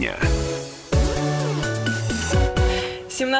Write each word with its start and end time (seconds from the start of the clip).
дня. 0.00 0.29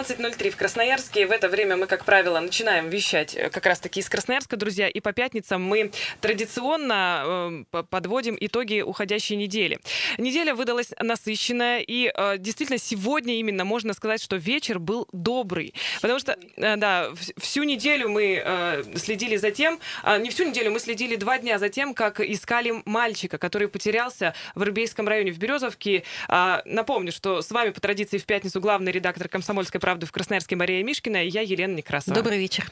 17.03 0.00 0.50
в 0.50 0.56
Красноярске. 0.56 1.26
В 1.26 1.30
это 1.30 1.48
время 1.48 1.76
мы, 1.76 1.86
как 1.86 2.06
правило, 2.06 2.40
начинаем 2.40 2.88
вещать 2.88 3.34
э, 3.34 3.50
как 3.50 3.66
раз-таки 3.66 4.00
из 4.00 4.08
Красноярска, 4.08 4.56
друзья. 4.56 4.88
И 4.88 5.00
по 5.00 5.12
пятницам 5.12 5.62
мы 5.62 5.92
традиционно 6.22 7.64
э, 7.70 7.82
подводим 7.90 8.36
итоги 8.40 8.80
уходящей 8.80 9.36
недели. 9.36 9.78
Неделя 10.16 10.54
выдалась 10.54 10.92
насыщенная. 10.98 11.80
И 11.80 12.10
э, 12.14 12.38
действительно, 12.38 12.78
сегодня 12.78 13.34
именно 13.34 13.64
можно 13.64 13.92
сказать, 13.92 14.22
что 14.22 14.36
вечер 14.36 14.78
был 14.78 15.06
добрый. 15.12 15.74
Потому 16.00 16.18
что, 16.18 16.38
э, 16.56 16.76
да, 16.76 17.10
всю 17.36 17.64
неделю 17.64 18.08
мы 18.08 18.42
э, 18.42 18.82
следили 18.96 19.36
за 19.36 19.50
тем, 19.50 19.78
э, 20.02 20.18
не 20.18 20.30
всю 20.30 20.44
неделю, 20.44 20.70
мы 20.70 20.80
следили 20.80 21.16
два 21.16 21.38
дня 21.38 21.58
за 21.58 21.68
тем, 21.68 21.92
как 21.92 22.20
искали 22.20 22.82
мальчика, 22.86 23.36
который 23.36 23.68
потерялся 23.68 24.34
в 24.54 24.62
Рыбейском 24.62 25.06
районе 25.06 25.32
в 25.32 25.38
Березовке. 25.38 26.04
Э, 26.28 26.62
напомню, 26.64 27.12
что 27.12 27.42
с 27.42 27.50
вами 27.50 27.68
по 27.68 27.82
традиции 27.82 28.16
в 28.16 28.24
пятницу 28.24 28.62
главный 28.62 28.92
редактор 28.92 29.28
«Комсомольской 29.28 29.78
правды» 29.78 29.89
в 29.98 30.12
Красноярске 30.12 30.56
Мария 30.56 30.82
Мишкина 30.82 31.24
и 31.24 31.28
я, 31.28 31.40
Елена 31.40 31.74
Некрасова. 31.74 32.14
Добрый 32.14 32.38
вечер. 32.38 32.70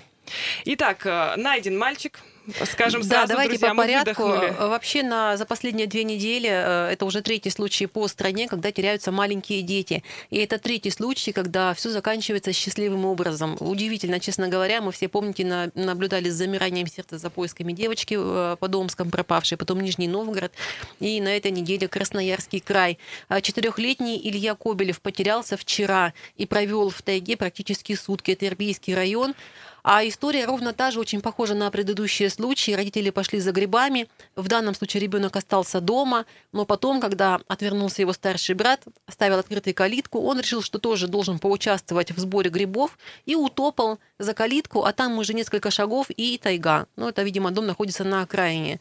Итак, 0.64 1.06
э, 1.06 1.34
найден 1.36 1.76
мальчик, 1.76 2.20
Скажем 2.64 3.02
сразу, 3.02 3.08
да, 3.08 3.26
давайте 3.26 3.58
друзья, 3.58 3.70
по 3.70 3.76
порядку. 3.76 4.22
Вообще 4.68 5.02
на, 5.02 5.36
за 5.36 5.44
последние 5.44 5.86
две 5.86 6.04
недели 6.04 6.48
э, 6.48 6.92
это 6.92 7.04
уже 7.04 7.20
третий 7.20 7.50
случай 7.50 7.86
по 7.86 8.08
стране, 8.08 8.48
когда 8.48 8.72
теряются 8.72 9.12
маленькие 9.12 9.62
дети. 9.62 10.02
И 10.30 10.38
это 10.38 10.58
третий 10.58 10.90
случай, 10.90 11.32
когда 11.32 11.74
все 11.74 11.90
заканчивается 11.90 12.52
счастливым 12.52 13.04
образом. 13.04 13.56
Удивительно, 13.60 14.18
честно 14.18 14.48
говоря, 14.48 14.80
мы 14.80 14.92
все, 14.92 15.08
помните, 15.08 15.44
на, 15.44 15.70
наблюдали 15.74 16.30
с 16.30 16.34
замиранием 16.34 16.86
сердца 16.86 17.18
за 17.18 17.28
поисками 17.28 17.72
девочки 17.72 18.16
э, 18.18 18.56
по 18.58 18.68
Домском 18.68 19.10
пропавшей, 19.10 19.58
потом 19.58 19.80
Нижний 19.80 20.08
Новгород, 20.08 20.52
и 21.00 21.20
на 21.20 21.36
этой 21.36 21.50
неделе 21.50 21.86
Красноярский 21.86 22.60
край. 22.60 22.98
А 23.28 23.40
четырехлетний 23.40 24.18
Илья 24.22 24.54
Кобелев 24.54 25.00
потерялся 25.02 25.56
вчера 25.56 26.14
и 26.36 26.46
провел 26.46 26.88
в 26.88 27.02
тайге 27.02 27.36
практически 27.36 27.94
сутки. 27.94 28.30
Это 28.30 28.46
Ирбийский 28.46 28.94
район. 28.94 29.34
А 29.90 30.06
история 30.06 30.44
ровно 30.44 30.74
та 30.74 30.90
же, 30.90 31.00
очень 31.00 31.22
похожа 31.22 31.54
на 31.54 31.70
предыдущие 31.70 32.28
случаи. 32.28 32.72
Родители 32.72 33.08
пошли 33.08 33.40
за 33.40 33.52
грибами. 33.52 34.06
В 34.36 34.46
данном 34.46 34.74
случае 34.74 35.00
ребенок 35.00 35.34
остался 35.34 35.80
дома, 35.80 36.26
но 36.52 36.66
потом, 36.66 37.00
когда 37.00 37.40
отвернулся 37.48 38.02
его 38.02 38.12
старший 38.12 38.54
брат, 38.54 38.82
оставил 39.06 39.38
открытой 39.38 39.72
калитку, 39.72 40.20
он 40.20 40.40
решил, 40.40 40.60
что 40.60 40.78
тоже 40.78 41.06
должен 41.06 41.38
поучаствовать 41.38 42.10
в 42.10 42.18
сборе 42.18 42.50
грибов 42.50 42.98
и 43.24 43.34
утопал 43.34 43.98
за 44.18 44.34
калитку, 44.34 44.84
а 44.84 44.92
там 44.92 45.16
уже 45.16 45.32
несколько 45.32 45.70
шагов 45.70 46.10
и 46.10 46.36
тайга. 46.36 46.86
Ну, 46.96 47.08
это, 47.08 47.22
видимо, 47.22 47.50
дом 47.50 47.64
находится 47.64 48.04
на 48.04 48.20
окраине. 48.20 48.80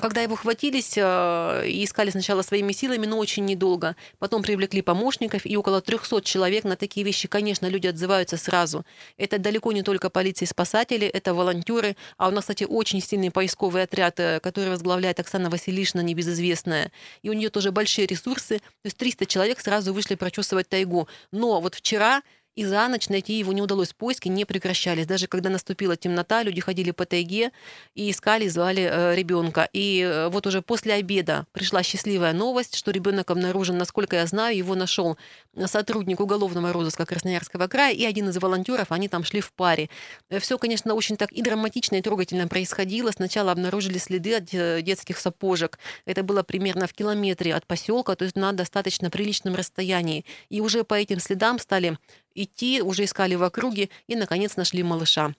Когда 0.00 0.22
его 0.22 0.36
хватились 0.36 0.94
э, 0.96 1.68
и 1.68 1.84
искали 1.84 2.10
сначала 2.10 2.40
своими 2.42 2.72
силами, 2.72 3.04
но 3.04 3.18
очень 3.18 3.44
недолго. 3.44 3.94
Потом 4.18 4.42
привлекли 4.42 4.80
помощников, 4.80 5.44
и 5.44 5.56
около 5.56 5.82
300 5.82 6.22
человек 6.22 6.64
на 6.64 6.76
такие 6.76 7.04
вещи, 7.04 7.28
конечно, 7.28 7.66
люди 7.66 7.88
отзываются 7.88 8.38
сразу. 8.38 8.86
Это 9.18 9.38
далеко 9.38 9.70
не 9.72 9.82
только 9.82 10.08
полиция 10.08 10.46
и 10.46 10.48
спасатели, 10.48 11.06
это 11.06 11.34
волонтеры. 11.34 11.96
А 12.16 12.28
у 12.28 12.30
нас, 12.30 12.44
кстати, 12.44 12.64
очень 12.64 13.02
сильный 13.02 13.30
поисковый 13.30 13.82
отряд, 13.82 14.18
э, 14.18 14.40
который 14.40 14.70
возглавляет 14.70 15.20
Оксана 15.20 15.50
Василишна, 15.50 16.00
небезызвестная. 16.00 16.90
И 17.22 17.28
у 17.28 17.34
нее 17.34 17.50
тоже 17.50 17.70
большие 17.70 18.06
ресурсы. 18.06 18.58
То 18.58 18.86
есть 18.86 18.96
300 18.96 19.26
человек 19.26 19.60
сразу 19.60 19.92
вышли 19.92 20.14
прочесывать 20.14 20.70
тайгу. 20.70 21.06
Но 21.32 21.60
вот 21.60 21.74
вчера 21.74 22.22
и 22.54 22.64
за 22.64 22.86
ночь 22.88 23.08
найти 23.08 23.38
его 23.38 23.52
не 23.52 23.62
удалось. 23.62 23.92
Поиски 23.92 24.28
не 24.28 24.44
прекращались. 24.44 25.06
Даже 25.06 25.26
когда 25.26 25.50
наступила 25.50 25.96
темнота, 25.96 26.42
люди 26.42 26.60
ходили 26.60 26.90
по 26.90 27.06
тайге 27.06 27.50
и 27.94 28.10
искали, 28.10 28.48
звали 28.48 28.88
э, 28.90 29.14
ребенка. 29.14 29.68
И 29.72 30.00
э, 30.00 30.28
вот 30.28 30.46
уже 30.46 30.62
после 30.62 30.94
обеда 30.94 31.46
пришла 31.52 31.82
счастливая 31.82 32.32
новость, 32.32 32.76
что 32.76 32.90
ребенок 32.90 33.30
обнаружен, 33.30 33.78
насколько 33.78 34.16
я 34.16 34.26
знаю, 34.26 34.56
его 34.56 34.74
нашел 34.74 35.16
сотрудник 35.66 36.20
уголовного 36.20 36.72
розыска 36.72 37.04
Красноярского 37.06 37.66
края 37.66 37.94
и 37.94 38.04
один 38.04 38.28
из 38.28 38.36
волонтеров, 38.36 38.90
они 38.90 39.08
там 39.08 39.24
шли 39.24 39.40
в 39.40 39.52
паре. 39.52 39.88
Все, 40.40 40.58
конечно, 40.58 40.94
очень 40.94 41.16
так 41.16 41.32
и 41.32 41.42
драматично, 41.42 41.96
и 41.96 42.02
трогательно 42.02 42.48
происходило. 42.48 43.10
Сначала 43.10 43.52
обнаружили 43.52 43.98
следы 43.98 44.36
от 44.36 44.52
э, 44.52 44.82
детских 44.82 45.18
сапожек. 45.18 45.78
Это 46.04 46.22
было 46.22 46.42
примерно 46.42 46.86
в 46.86 46.92
километре 46.92 47.54
от 47.54 47.66
поселка, 47.66 48.14
то 48.16 48.24
есть 48.24 48.36
на 48.36 48.52
достаточно 48.52 49.10
приличном 49.10 49.54
расстоянии. 49.54 50.24
И 50.48 50.60
уже 50.60 50.84
по 50.84 50.94
этим 50.94 51.20
следам 51.20 51.58
стали 51.58 51.98
идти, 52.34 52.82
уже 52.82 53.04
искали 53.04 53.34
в 53.34 53.42
округе 53.42 53.90
и, 54.06 54.16
наконец, 54.16 54.56
нашли 54.56 54.82
малыша. 54.82 55.34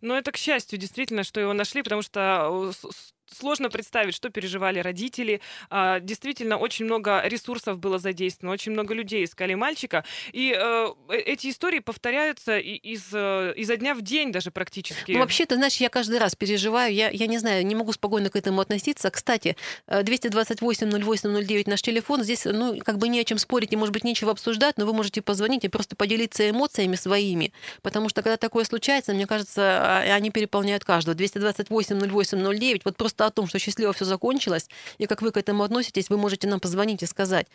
Но 0.00 0.16
это, 0.16 0.32
к 0.32 0.36
счастью, 0.36 0.78
действительно, 0.78 1.24
что 1.24 1.40
его 1.40 1.52
нашли, 1.52 1.82
потому 1.82 2.02
что 2.02 2.72
э, 2.82 2.88
сложно 3.30 3.70
представить, 3.70 4.14
что 4.14 4.30
переживали 4.30 4.80
родители. 4.80 5.40
А, 5.70 6.00
действительно, 6.00 6.56
очень 6.56 6.84
много 6.84 7.22
ресурсов 7.24 7.78
было 7.78 7.98
задействовано, 7.98 8.52
очень 8.52 8.72
много 8.72 8.94
людей 8.94 9.24
искали 9.24 9.54
мальчика. 9.54 10.04
И 10.32 10.54
э, 10.56 10.88
э 11.10 11.18
эти 11.28 11.50
истории 11.50 11.80
повторяются 11.80 12.58
из, 12.58 13.08
э, 13.12 13.52
изо 13.56 13.76
дня 13.76 13.94
в 13.94 14.02
день 14.02 14.32
даже 14.32 14.50
практически. 14.50 15.12
Ну, 15.12 15.18
вообще, 15.18 15.46
ты 15.46 15.56
знаешь, 15.56 15.76
я 15.76 15.88
каждый 15.88 16.18
раз 16.18 16.34
переживаю. 16.34 16.92
Я, 16.94 17.10
я 17.10 17.26
не 17.26 17.38
знаю, 17.38 17.66
не 17.66 17.74
могу 17.74 17.92
спокойно 17.92 18.30
к 18.30 18.36
этому 18.36 18.60
относиться. 18.60 19.10
Кстати, 19.10 19.56
228-08-09 19.88 21.64
наш 21.66 21.82
телефон. 21.82 22.22
Здесь, 22.22 22.44
ну, 22.44 22.78
как 22.84 22.98
бы 22.98 23.08
не 23.08 23.20
о 23.20 23.24
чем 23.24 23.38
спорить 23.38 23.72
и, 23.72 23.76
может 23.76 23.92
быть, 23.92 24.04
нечего 24.04 24.32
обсуждать, 24.32 24.78
но 24.78 24.86
вы 24.86 24.92
можете 24.92 25.22
позвонить 25.22 25.64
и 25.64 25.68
просто 25.68 25.96
поделиться 25.96 26.48
эмоциями 26.48 26.96
своими. 26.96 27.52
Потому 27.82 28.08
что, 28.08 28.22
когда 28.22 28.36
такое 28.36 28.64
случается, 28.64 29.12
мне 29.12 29.26
кажется, 29.26 29.62
а, 29.62 30.14
они 30.14 30.30
переполняют 30.30 30.84
каждого. 30.84 31.14
228-08-09. 31.14 32.82
Вот 32.84 32.96
просто 32.96 33.17
просто 33.18 33.26
о 33.26 33.30
том, 33.30 33.48
что 33.48 33.58
счастливо 33.58 33.92
все 33.92 34.04
закончилось, 34.04 34.68
и 34.98 35.06
как 35.06 35.22
вы 35.22 35.30
к 35.30 35.36
этому 35.36 35.64
относитесь, 35.64 36.10
вы 36.10 36.16
можете 36.16 36.48
нам 36.48 36.60
позвонить 36.60 37.02
и 37.02 37.06
сказать. 37.06 37.46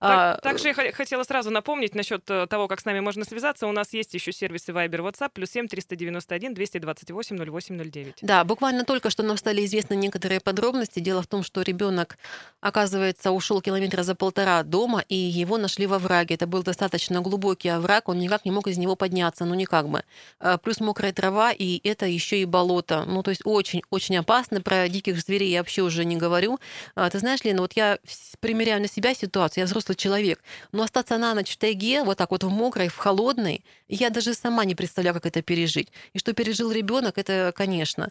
Так, 0.00 0.38
а, 0.38 0.40
также 0.40 0.68
я 0.68 0.92
хотела 0.92 1.24
сразу 1.24 1.50
напомнить 1.50 1.94
насчет 1.94 2.22
э, 2.30 2.46
того, 2.46 2.68
как 2.68 2.80
с 2.80 2.84
нами 2.86 3.00
можно 3.00 3.24
связаться. 3.24 3.66
У 3.66 3.72
нас 3.72 3.92
есть 3.92 4.14
еще 4.14 4.32
сервисы 4.32 4.72
Viber, 4.72 5.00
WhatsApp, 5.00 5.30
плюс 5.34 5.50
7 5.50 5.68
391 5.68 6.54
228 6.54 7.36
0809. 7.36 8.14
Да, 8.22 8.44
буквально 8.44 8.84
только 8.84 9.10
что 9.10 9.22
нам 9.22 9.36
стали 9.36 9.64
известны 9.64 9.94
некоторые 9.94 10.40
подробности. 10.40 11.00
Дело 11.00 11.20
в 11.20 11.26
том, 11.26 11.42
что 11.42 11.62
ребенок, 11.62 12.16
оказывается, 12.60 13.30
ушел 13.30 13.60
километра 13.60 14.02
за 14.02 14.14
полтора 14.14 14.62
дома, 14.62 15.04
и 15.08 15.16
его 15.16 15.58
нашли 15.58 15.86
во 15.86 15.98
враге. 15.98 16.34
Это 16.34 16.46
был 16.46 16.62
достаточно 16.62 17.20
глубокий 17.20 17.68
овраг, 17.68 18.08
он 18.08 18.18
никак 18.18 18.44
не 18.44 18.50
мог 18.50 18.66
из 18.68 18.78
него 18.78 18.96
подняться, 18.96 19.44
ну 19.44 19.54
никак 19.54 19.88
бы. 19.88 20.02
А, 20.38 20.56
плюс 20.56 20.80
мокрая 20.80 21.12
трава, 21.12 21.52
и 21.52 21.80
это 21.88 22.06
еще 22.06 22.40
и 22.40 22.46
болото. 22.46 23.04
Ну, 23.06 23.22
то 23.22 23.30
есть 23.30 23.42
очень-очень 23.44 24.16
опасно. 24.16 24.60
Про 24.62 24.88
диких 24.88 25.09
диких 25.10 25.22
зверей 25.24 25.50
я 25.50 25.58
вообще 25.58 25.82
уже 25.82 26.04
не 26.04 26.16
говорю. 26.16 26.58
А, 26.94 27.08
ты 27.10 27.18
знаешь, 27.18 27.40
Лена, 27.44 27.62
вот 27.62 27.72
я 27.74 27.98
примеряю 28.40 28.80
на 28.80 28.88
себя 28.88 29.14
ситуацию, 29.14 29.62
я 29.62 29.66
взрослый 29.66 29.96
человек, 29.96 30.40
но 30.72 30.82
остаться 30.82 31.18
на 31.18 31.34
ночь 31.34 31.52
в 31.52 31.56
тайге, 31.56 32.02
вот 32.02 32.18
так 32.18 32.30
вот 32.30 32.44
в 32.44 32.48
мокрой, 32.48 32.88
в 32.88 32.96
холодной, 32.96 33.64
я 33.88 34.10
даже 34.10 34.34
сама 34.34 34.64
не 34.64 34.74
представляю, 34.74 35.14
как 35.14 35.26
это 35.26 35.42
пережить. 35.42 35.88
И 36.12 36.18
что 36.18 36.32
пережил 36.32 36.72
ребенок, 36.72 37.18
это, 37.18 37.52
конечно. 37.54 38.10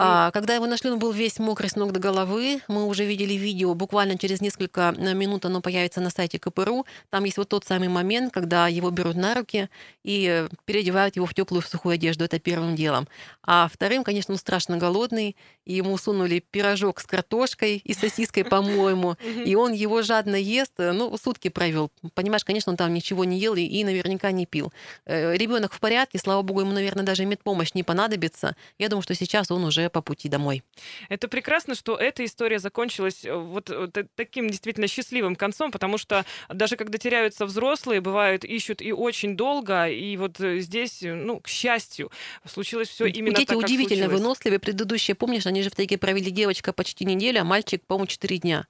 А, 0.00 0.30
когда 0.30 0.54
его 0.54 0.66
нашли, 0.66 0.92
он 0.92 1.00
был 1.00 1.10
весь 1.10 1.40
мокрый 1.40 1.68
с 1.68 1.74
ног 1.74 1.90
до 1.90 1.98
головы. 1.98 2.60
Мы 2.68 2.86
уже 2.86 3.04
видели 3.04 3.32
видео, 3.34 3.74
буквально 3.74 4.16
через 4.16 4.40
несколько 4.40 4.94
э, 4.96 5.12
минут 5.12 5.44
оно 5.44 5.60
появится 5.60 6.00
на 6.00 6.10
сайте 6.10 6.38
КПРУ. 6.38 6.86
Там 7.10 7.24
есть 7.24 7.36
вот 7.36 7.48
тот 7.48 7.64
самый 7.64 7.88
момент, 7.88 8.32
когда 8.32 8.68
его 8.68 8.90
берут 8.90 9.16
на 9.16 9.34
руки 9.34 9.68
и 10.04 10.46
переодевают 10.66 11.16
его 11.16 11.26
в 11.26 11.34
теплую 11.34 11.62
в 11.62 11.66
сухую 11.66 11.94
одежду. 11.94 12.24
Это 12.24 12.38
первым 12.38 12.76
делом. 12.76 13.08
А 13.42 13.68
вторым, 13.72 14.04
конечно, 14.04 14.32
он 14.32 14.38
страшно 14.38 14.76
голодный, 14.76 15.34
и 15.64 15.74
ему 15.74 15.98
сунули 15.98 16.44
пирожок 16.48 17.00
с 17.00 17.04
картошкой 17.04 17.82
и 17.84 17.92
сосиской, 17.92 18.44
по-моему, 18.48 19.16
и 19.44 19.56
он 19.56 19.72
его 19.72 20.02
жадно 20.02 20.36
ест, 20.36 20.74
э, 20.78 20.92
ну, 20.92 21.16
сутки 21.16 21.48
провел. 21.48 21.90
Понимаешь, 22.14 22.44
конечно, 22.44 22.70
он 22.70 22.76
там 22.76 22.94
ничего 22.94 23.24
не 23.24 23.36
ел 23.40 23.56
и 23.56 23.82
наверняка 23.82 24.30
не 24.30 24.46
пил. 24.46 24.72
Э, 25.06 25.36
Ребенок 25.36 25.72
в 25.72 25.80
порядке, 25.80 26.18
слава 26.18 26.42
богу, 26.42 26.60
ему, 26.60 26.70
наверное, 26.70 27.04
даже 27.04 27.24
медпомощь 27.24 27.74
не 27.74 27.82
понадобится. 27.82 28.54
Я 28.78 28.88
думаю, 28.88 29.02
что 29.02 29.16
сейчас 29.16 29.50
он 29.50 29.64
уже 29.64 29.87
по 29.88 30.02
пути 30.02 30.28
домой. 30.28 30.62
Это 31.08 31.28
прекрасно, 31.28 31.74
что 31.74 31.96
эта 31.96 32.24
история 32.24 32.58
закончилась 32.58 33.24
э, 33.24 33.34
вот 33.34 33.70
таким 34.14 34.48
действительно 34.48 34.88
счастливым 34.88 35.36
концом, 35.36 35.70
потому 35.70 35.98
что 35.98 36.24
даже 36.48 36.76
когда 36.76 36.98
теряются 36.98 37.46
взрослые, 37.46 38.00
бывают, 38.00 38.44
ищут 38.44 38.82
и 38.82 38.92
очень 38.92 39.36
долго, 39.36 39.88
и 39.88 40.16
вот 40.16 40.40
э, 40.40 40.60
здесь, 40.60 41.02
э, 41.02 41.14
ну, 41.14 41.40
к 41.40 41.48
счастью, 41.48 42.10
случилось 42.44 42.88
все 42.88 43.06
именно 43.06 43.36
Дети 43.36 43.48
так, 43.48 43.58
удивительно 43.58 44.08
выносливые. 44.08 44.58
Предыдущие, 44.58 45.14
помнишь, 45.14 45.46
они 45.46 45.62
же 45.62 45.70
в 45.70 45.74
тайге 45.74 45.98
провели 45.98 46.30
девочка 46.30 46.72
почти 46.72 47.04
неделю, 47.04 47.40
а 47.40 47.44
мальчик, 47.44 47.84
по-моему, 47.86 48.06
4 48.06 48.38
дня. 48.38 48.66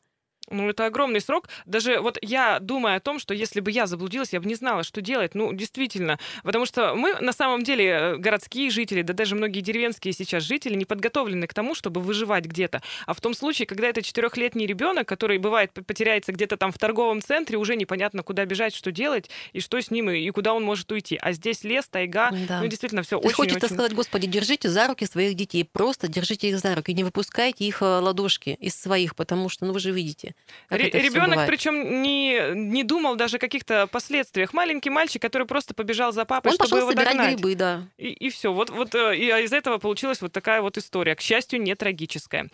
Ну, 0.51 0.69
это 0.71 0.87
огромный 0.87 1.21
срок. 1.21 1.49
Даже 1.67 2.01
вот 2.01 2.19
я 2.23 2.59
думаю 2.61 2.97
о 2.97 3.01
том, 3.01 3.19
что 3.19 3.35
если 3.35 3.61
бы 3.61 3.71
я 3.71 3.87
заблудилась, 3.87 4.33
я 4.33 4.41
бы 4.41 4.47
не 4.47 4.55
знала, 4.55 4.83
что 4.83 5.01
делать. 5.01 5.35
Ну, 5.35 5.53
действительно. 5.53 6.19
Потому 6.43 6.67
что 6.67 6.95
мы, 6.95 7.15
на 7.21 7.33
самом 7.33 7.65
деле, 7.65 7.85
э, 7.87 8.17
городские 8.17 8.71
жители, 8.71 9.03
да 9.03 9.13
даже 9.13 9.35
многие 9.35 9.61
деревенские 9.61 10.13
сейчас 10.13 10.45
жители 10.45 10.75
не 10.75 10.85
подготовлены 10.85 11.47
к 11.47 11.55
тому, 11.55 11.75
чтобы 11.75 12.01
выживать 12.01 12.47
где-то. 12.47 12.83
А 13.07 13.15
в 13.15 13.21
том 13.21 13.35
случае, 13.35 13.67
когда 13.67 13.89
это 13.89 14.03
четырехлетний 14.03 14.67
ребенок, 14.67 15.09
который, 15.09 15.39
бывает, 15.39 15.73
потеряется 15.73 16.33
где-то 16.33 16.57
там 16.57 16.73
в 16.73 16.79
торговом 16.79 17.21
центре, 17.21 17.59
уже 17.59 17.77
непонятно, 17.77 18.23
куда 18.23 18.45
бежать, 18.45 18.75
что 18.75 18.91
делать, 18.91 19.31
и 19.53 19.61
что 19.61 19.81
с 19.81 19.91
ним, 19.91 20.11
и 20.11 20.31
куда 20.31 20.55
он 20.55 20.65
может 20.65 20.91
уйти. 20.91 21.19
А 21.21 21.33
здесь 21.33 21.65
лес, 21.65 21.87
тайга, 21.89 22.31
да. 22.49 22.61
ну, 22.61 22.67
действительно, 22.67 23.03
все 23.03 23.19
очень, 23.19 23.35
Хочется 23.35 23.67
очень... 23.67 23.75
сказать, 23.75 23.95
Господи, 23.95 24.27
держите 24.27 24.69
за 24.69 24.87
руки 24.87 25.07
своих 25.07 25.35
детей, 25.35 25.65
просто 25.65 26.09
держите 26.09 26.49
их 26.49 26.59
за 26.59 26.75
руки, 26.75 26.93
не 26.95 27.05
выпускайте 27.05 27.65
их 27.65 27.83
э, 27.83 27.85
ладошки 27.85 28.57
из 28.61 28.75
своих, 28.75 29.15
потому 29.15 29.49
что, 29.49 29.67
ну, 29.67 29.73
вы 29.73 29.81
же 29.81 29.93
видите, 29.93 30.35
Ребенок, 30.71 31.47
причем 31.47 32.03
не, 32.03 32.55
не 32.55 32.85
думал 32.85 33.17
даже 33.17 33.37
о 33.37 33.39
каких-то 33.39 33.87
последствиях. 33.87 34.53
Маленький 34.53 34.91
мальчик, 34.91 35.23
который 35.23 35.47
просто 35.47 35.73
побежал 35.73 36.13
за 36.13 36.27
папой, 36.27 36.51
Он 36.51 36.55
чтобы 36.57 36.69
пошел 36.69 36.79
его 36.79 36.91
собирать 36.91 37.17
догнать. 37.17 37.35
грибы, 37.35 37.55
да. 37.55 37.85
И, 37.97 38.09
и 38.09 38.29
все. 38.29 38.53
Вот, 38.53 38.69
вот 38.69 38.95
э, 38.95 39.17
и 39.17 39.31
а 39.31 39.41
из 39.41 39.53
этого 39.53 39.79
получилась 39.79 40.21
вот 40.21 40.33
такая 40.33 40.61
вот 40.61 40.77
история. 40.77 41.15
К 41.15 41.21
счастью, 41.23 41.63
не 41.63 41.75
трагическая. 41.75 42.49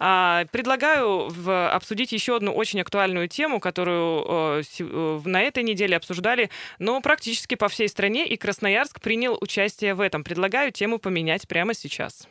А, 0.00 0.46
предлагаю 0.50 1.28
в, 1.28 1.70
обсудить 1.70 2.10
еще 2.10 2.36
одну 2.36 2.52
очень 2.52 2.80
актуальную 2.80 3.28
тему, 3.28 3.60
которую 3.60 4.24
э, 4.26 4.62
э, 4.80 5.20
на 5.24 5.40
этой 5.40 5.62
неделе 5.62 5.96
обсуждали, 5.96 6.50
но 6.80 7.00
практически 7.00 7.54
по 7.54 7.68
всей 7.68 7.88
стране, 7.88 8.26
и 8.26 8.36
Красноярск 8.36 9.00
принял 9.00 9.38
участие 9.40 9.94
в 9.94 10.00
этом. 10.00 10.24
Предлагаю 10.24 10.72
тему 10.72 10.98
поменять 10.98 11.46
прямо 11.46 11.74
сейчас. 11.74 12.26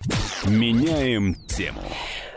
Меняем 0.46 1.36
тему. 1.48 1.82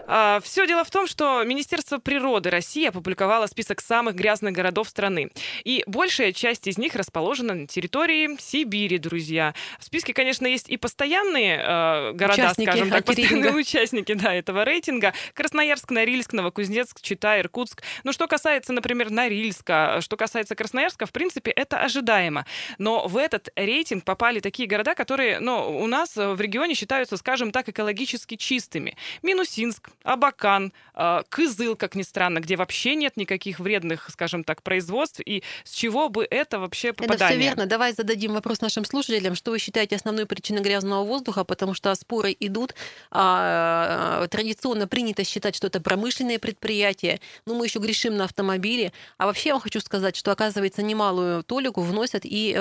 А, 0.07 0.41
Все 0.41 0.67
дело 0.67 0.85
в 0.85 0.91
том, 0.91 1.07
что 1.07 1.43
Министерство 1.45 1.99
природы 1.99 2.51
России 2.51 2.87
опубликовало 2.87 3.47
список 3.47 3.81
самых 3.81 4.15
грязных 4.15 4.53
городов 4.53 4.89
страны. 4.89 5.31
И 5.65 5.85
большая 5.87 6.33
часть 6.33 6.67
из 6.67 6.79
них 6.79 6.95
расположена 6.95 7.55
на 7.55 7.67
территории 7.67 8.37
Сибири, 8.39 8.99
друзья. 8.99 9.55
В 9.79 9.85
списке, 9.85 10.13
конечно, 10.13 10.47
есть 10.47 10.69
и 10.69 10.77
постоянные 10.77 11.59
э, 11.59 12.13
города, 12.13 12.43
Участники 12.43 12.69
скажем 12.69 12.91
так, 12.91 13.05
постоянные 13.05 13.53
участники 13.53 14.15
да, 14.15 14.35
этого 14.35 14.65
рейтинга. 14.65 15.13
Красноярск, 15.35 15.91
Норильск, 15.91 16.33
Новокузнецк, 16.33 17.01
Чита, 17.01 17.39
Иркутск. 17.41 17.83
Но 18.05 18.13
что 18.13 18.27
касается, 18.27 18.73
например, 18.73 19.11
Норильска, 19.11 19.99
что 20.01 20.17
касается 20.17 20.55
Красноярска, 20.55 21.07
в 21.07 21.13
принципе, 21.13 21.51
это 21.51 21.79
ожидаемо. 21.79 22.47
Но 22.79 23.07
в 23.07 23.17
этот 23.17 23.51
рейтинг 23.57 24.05
попали 24.05 24.41
такие 24.41 24.69
города, 24.69 24.95
которые 24.95 25.41
ну, 25.41 25.79
у 25.79 25.87
нас 25.87 26.17
в 26.17 26.41
регионе 26.41 26.75
считаются, 26.75 27.17
скажем 27.17 27.53
так, 27.53 27.69
экологически 27.69 28.37
чистыми. 28.37 28.97
Минусинск, 29.23 29.91
Абакан, 30.05 30.73
э, 30.95 31.23
Кызыл, 31.29 31.77
как 31.77 31.95
ни 31.95 32.03
странно, 32.03 32.41
где 32.41 32.57
вообще 32.57 32.95
нет 32.95 33.17
никаких 33.17 33.61
вредных, 33.61 34.09
скажем 34.11 34.45
так, 34.45 34.63
производств. 34.63 35.21
И 35.25 35.43
с 35.65 35.73
чего 35.73 36.09
бы 36.09 36.27
это 36.31 36.59
вообще 36.59 36.89
Это 36.89 37.05
попадание? 37.05 37.39
все 37.39 37.49
верно. 37.49 37.67
Давай 37.67 37.93
зададим 37.93 38.33
вопрос 38.33 38.61
нашим 38.61 38.85
слушателям. 38.85 39.35
Что 39.35 39.51
вы 39.51 39.59
считаете 39.59 39.97
основной 39.97 40.27
причиной 40.27 40.63
грязного 40.63 41.05
воздуха? 41.05 41.45
Потому 41.45 41.75
что 41.75 41.95
споры 41.95 42.37
идут. 42.39 42.75
А, 43.11 44.27
традиционно 44.29 44.87
принято 44.89 45.25
считать, 45.25 45.55
что 45.57 45.67
это 45.67 45.81
промышленные 45.81 46.39
предприятия. 46.39 47.21
Но 47.47 47.55
мы 47.55 47.67
еще 47.67 47.79
грешим 47.79 48.17
на 48.17 48.25
автомобили. 48.25 48.93
А 49.19 49.27
вообще 49.27 49.51
я 49.51 49.55
вам 49.55 49.63
хочу 49.63 49.81
сказать, 49.81 50.17
что, 50.17 50.33
оказывается, 50.33 50.83
немалую 50.83 51.43
толику 51.45 51.83
вносят 51.83 52.23
и 52.25 52.55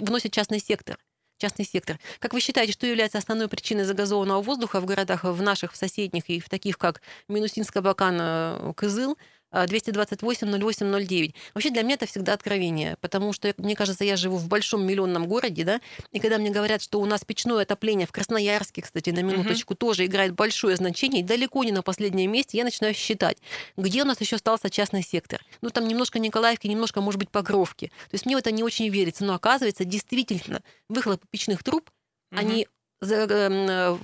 вносит 0.00 0.32
частный 0.32 0.60
сектор. 0.60 0.98
Частный 1.42 1.64
сектор. 1.64 1.98
Как 2.20 2.34
вы 2.34 2.40
считаете, 2.40 2.72
что 2.72 2.86
является 2.86 3.18
основной 3.18 3.48
причиной 3.48 3.82
загазованного 3.82 4.40
воздуха 4.40 4.80
в 4.80 4.84
городах, 4.84 5.24
в 5.24 5.42
наших, 5.42 5.72
в 5.72 5.76
соседних 5.76 6.30
и 6.30 6.38
в 6.38 6.48
таких, 6.48 6.78
как 6.78 7.02
Минусинск, 7.26 7.76
Абакан, 7.76 8.16
э, 8.20 8.72
Кызыл? 8.76 9.18
Э, 9.52 9.66
228-08-09. 9.66 11.34
Вообще 11.54 11.70
для 11.70 11.82
меня 11.82 11.94
это 11.94 12.06
всегда 12.06 12.32
откровение, 12.32 12.96
потому 13.00 13.32
что, 13.32 13.52
мне 13.58 13.76
кажется, 13.76 14.04
я 14.04 14.16
живу 14.16 14.36
в 14.36 14.48
большом 14.48 14.86
миллионном 14.86 15.26
городе, 15.26 15.64
да, 15.64 15.80
и 16.10 16.20
когда 16.20 16.38
мне 16.38 16.50
говорят, 16.50 16.82
что 16.82 17.00
у 17.00 17.06
нас 17.06 17.24
печное 17.24 17.62
отопление 17.62 18.06
в 18.06 18.12
Красноярске, 18.12 18.82
кстати, 18.82 19.10
на 19.10 19.20
минуточку, 19.20 19.74
тоже 19.74 20.06
играет 20.06 20.34
большое 20.34 20.76
значение, 20.76 21.22
и 21.22 21.24
далеко 21.24 21.64
не 21.64 21.72
на 21.72 21.82
последнем 21.82 22.30
месте, 22.32 22.58
я 22.58 22.64
начинаю 22.64 22.94
считать, 22.94 23.38
где 23.76 24.02
у 24.02 24.04
нас 24.04 24.20
еще 24.20 24.36
остался 24.36 24.70
частный 24.70 25.02
сектор. 25.02 25.44
Ну, 25.60 25.70
там 25.70 25.86
немножко 25.86 26.18
Николаевки, 26.18 26.66
немножко, 26.68 27.00
может 27.00 27.18
быть, 27.18 27.30
Покровки. 27.30 27.86
То 28.10 28.14
есть 28.14 28.26
мне 28.26 28.36
в 28.36 28.38
это 28.38 28.50
не 28.50 28.62
очень 28.62 28.88
верится, 28.88 29.24
но 29.24 29.34
оказывается, 29.34 29.84
действительно, 29.84 30.62
выхлопы 30.88 31.26
печных 31.30 31.62
труб, 31.62 31.90
Мгм. 32.30 32.40
они 32.40 32.66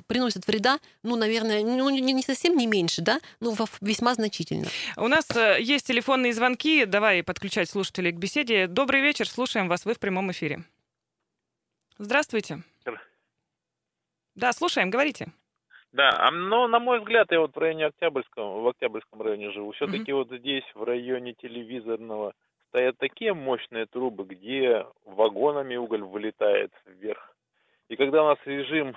приносят 0.09 0.47
вреда, 0.47 0.79
ну, 1.03 1.17
наверное, 1.17 1.63
ну, 1.63 1.89
не 1.91 2.01
не 2.01 2.23
совсем 2.23 2.57
не 2.57 2.67
меньше, 2.67 3.01
да, 3.03 3.21
но 3.41 3.55
весьма 3.81 4.15
значительно. 4.15 4.67
У 4.97 5.07
нас 5.09 5.31
э, 5.37 5.59
есть 5.61 5.87
телефонные 5.87 6.33
звонки. 6.33 6.85
Давай 6.85 7.23
подключать 7.23 7.69
слушателей 7.71 8.13
к 8.13 8.17
беседе. 8.17 8.67
Добрый 8.67 9.01
вечер, 9.01 9.29
слушаем 9.29 9.69
вас. 9.69 9.85
Вы 9.85 9.95
в 9.95 10.01
прямом 10.01 10.31
эфире. 10.33 10.65
Здравствуйте. 11.99 12.63
Здра- 12.85 12.99
Да, 14.35 14.53
слушаем, 14.53 14.91
говорите. 14.91 15.29
Да, 15.93 16.11
а, 16.11 16.31
но 16.31 16.69
на 16.69 16.79
мой 16.81 16.99
взгляд, 17.01 17.29
я 17.31 17.41
вот 17.41 17.55
в 17.55 17.59
районе 17.59 17.87
Октябрьском, 17.87 18.63
в 18.63 18.69
Октябрьском 18.69 19.23
районе 19.23 19.51
живу. 19.53 19.73
Все-таки 19.73 20.13
вот 20.13 20.29
здесь, 20.31 20.65
в 20.75 20.83
районе 20.83 21.33
телевизорного, 21.35 22.35
стоят 22.69 22.99
такие 22.99 23.33
мощные 23.33 23.87
трубы, 23.87 24.25
где 24.25 24.87
вагонами 25.05 25.77
уголь 25.77 26.03
вылетает 26.03 26.73
вверх. 26.85 27.35
И 27.89 27.97
когда 27.97 28.23
у 28.23 28.27
нас 28.29 28.39
режим 28.45 28.97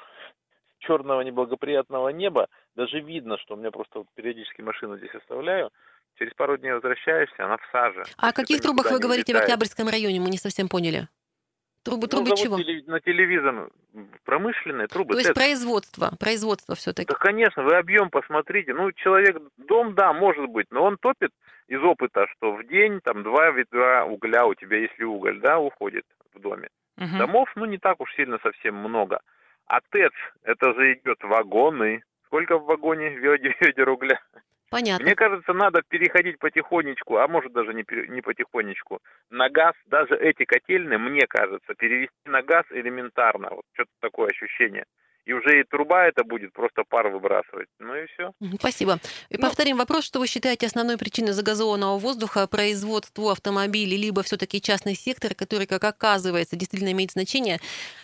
черного 0.79 1.21
неблагоприятного 1.21 2.09
неба, 2.09 2.47
даже 2.75 2.99
видно, 2.99 3.38
что 3.38 3.53
у 3.53 3.57
меня 3.57 3.71
просто 3.71 4.03
периодически 4.15 4.61
машину 4.61 4.97
здесь 4.97 5.13
оставляю, 5.15 5.69
через 6.17 6.33
пару 6.33 6.57
дней 6.57 6.73
возвращаешься, 6.73 7.45
она 7.45 7.57
в 7.57 7.61
саже. 7.71 8.03
А 8.17 8.29
о 8.29 8.33
каких 8.33 8.61
трубах 8.61 8.91
вы 8.91 8.99
говорите 8.99 9.33
в. 9.33 9.38
Октябрьском 9.38 9.88
районе? 9.88 10.19
Мы 10.19 10.29
не 10.29 10.38
совсем 10.38 10.67
поняли. 10.67 11.07
Трубы, 11.83 12.03
Ну, 12.03 12.07
трубы 12.09 12.25
завод 12.27 12.39
чего? 12.39 12.57
теле- 12.59 12.83
На 12.85 12.99
телевизор 12.99 13.71
промышленные 14.23 14.88
трубы. 14.88 15.13
То 15.13 15.19
есть 15.19 15.29
ТЭЦ. 15.29 15.35
производство, 15.35 16.11
производство 16.19 16.75
все-таки. 16.75 17.07
Да, 17.11 17.15
конечно, 17.15 17.63
вы 17.63 17.75
объем 17.75 18.11
посмотрите. 18.11 18.73
Ну, 18.73 18.91
человек, 18.91 19.37
дом, 19.57 19.95
да, 19.95 20.13
может 20.13 20.47
быть, 20.47 20.67
но 20.69 20.83
он 20.83 20.97
топит 20.97 21.31
из 21.67 21.81
опыта, 21.81 22.27
что 22.35 22.53
в 22.53 22.67
день 22.67 22.99
там 23.01 23.23
два 23.23 23.49
ведра 23.49 24.05
угля 24.05 24.45
у 24.45 24.53
тебя, 24.53 24.77
если 24.77 25.03
уголь, 25.03 25.39
да, 25.39 25.57
уходит 25.59 26.05
в 26.35 26.39
доме. 26.39 26.69
Мгм. 26.97 27.17
Домов, 27.17 27.49
ну, 27.55 27.65
не 27.65 27.77
так 27.77 27.99
уж 27.99 28.13
сильно 28.15 28.39
совсем 28.39 28.75
много. 28.75 29.21
А 29.67 29.79
ТЭЦ, 29.89 30.13
это 30.43 30.73
же 30.73 30.93
идет 30.93 31.23
вагоны. 31.23 32.03
Сколько 32.25 32.57
в 32.57 32.65
вагоне 32.65 33.09
ведер, 33.17 33.55
ведер 33.59 33.89
угля? 33.89 34.19
Понятно. 34.69 35.05
Мне 35.05 35.15
кажется, 35.15 35.51
надо 35.51 35.81
переходить 35.85 36.39
потихонечку, 36.39 37.17
а 37.17 37.27
может 37.27 37.51
даже 37.51 37.73
не, 37.73 37.83
не 38.07 38.21
потихонечку, 38.21 38.99
на 39.29 39.49
газ. 39.49 39.73
Даже 39.88 40.15
эти 40.15 40.45
котельные, 40.45 40.97
мне 40.97 41.27
кажется, 41.27 41.73
перевести 41.73 42.15
на 42.25 42.41
газ 42.41 42.65
элементарно. 42.69 43.49
Вот 43.49 43.65
что-то 43.73 43.91
такое 43.99 44.29
ощущение. 44.29 44.85
И 45.31 45.33
уже 45.33 45.62
и 45.62 45.63
труба 45.63 46.07
это 46.07 46.25
будет 46.25 46.51
просто 46.51 46.83
пар 46.89 47.07
выбрасывать. 47.07 47.68
Ну 47.80 47.95
и 47.95 48.06
все. 48.07 48.33
Спасибо. 48.60 49.00
И 49.30 49.38
Ну- 49.38 49.42
повторим 49.42 49.78
вопрос, 49.78 50.04
что 50.04 50.19
вы 50.19 50.28
считаете 50.28 50.66
основной 50.68 50.98
причиной 50.98 51.31
загазованного 51.31 51.98
воздуха, 51.98 52.48
производству 52.48 53.30
автомобилей, 53.30 53.95
либо 53.95 54.24
все-таки 54.24 54.60
частный 54.62 54.94
сектор, 54.95 55.33
который, 55.33 55.68
как 55.68 55.86
оказывается, 55.86 56.57
действительно 56.57 56.92
имеет 56.92 57.12
значение. 57.12 57.60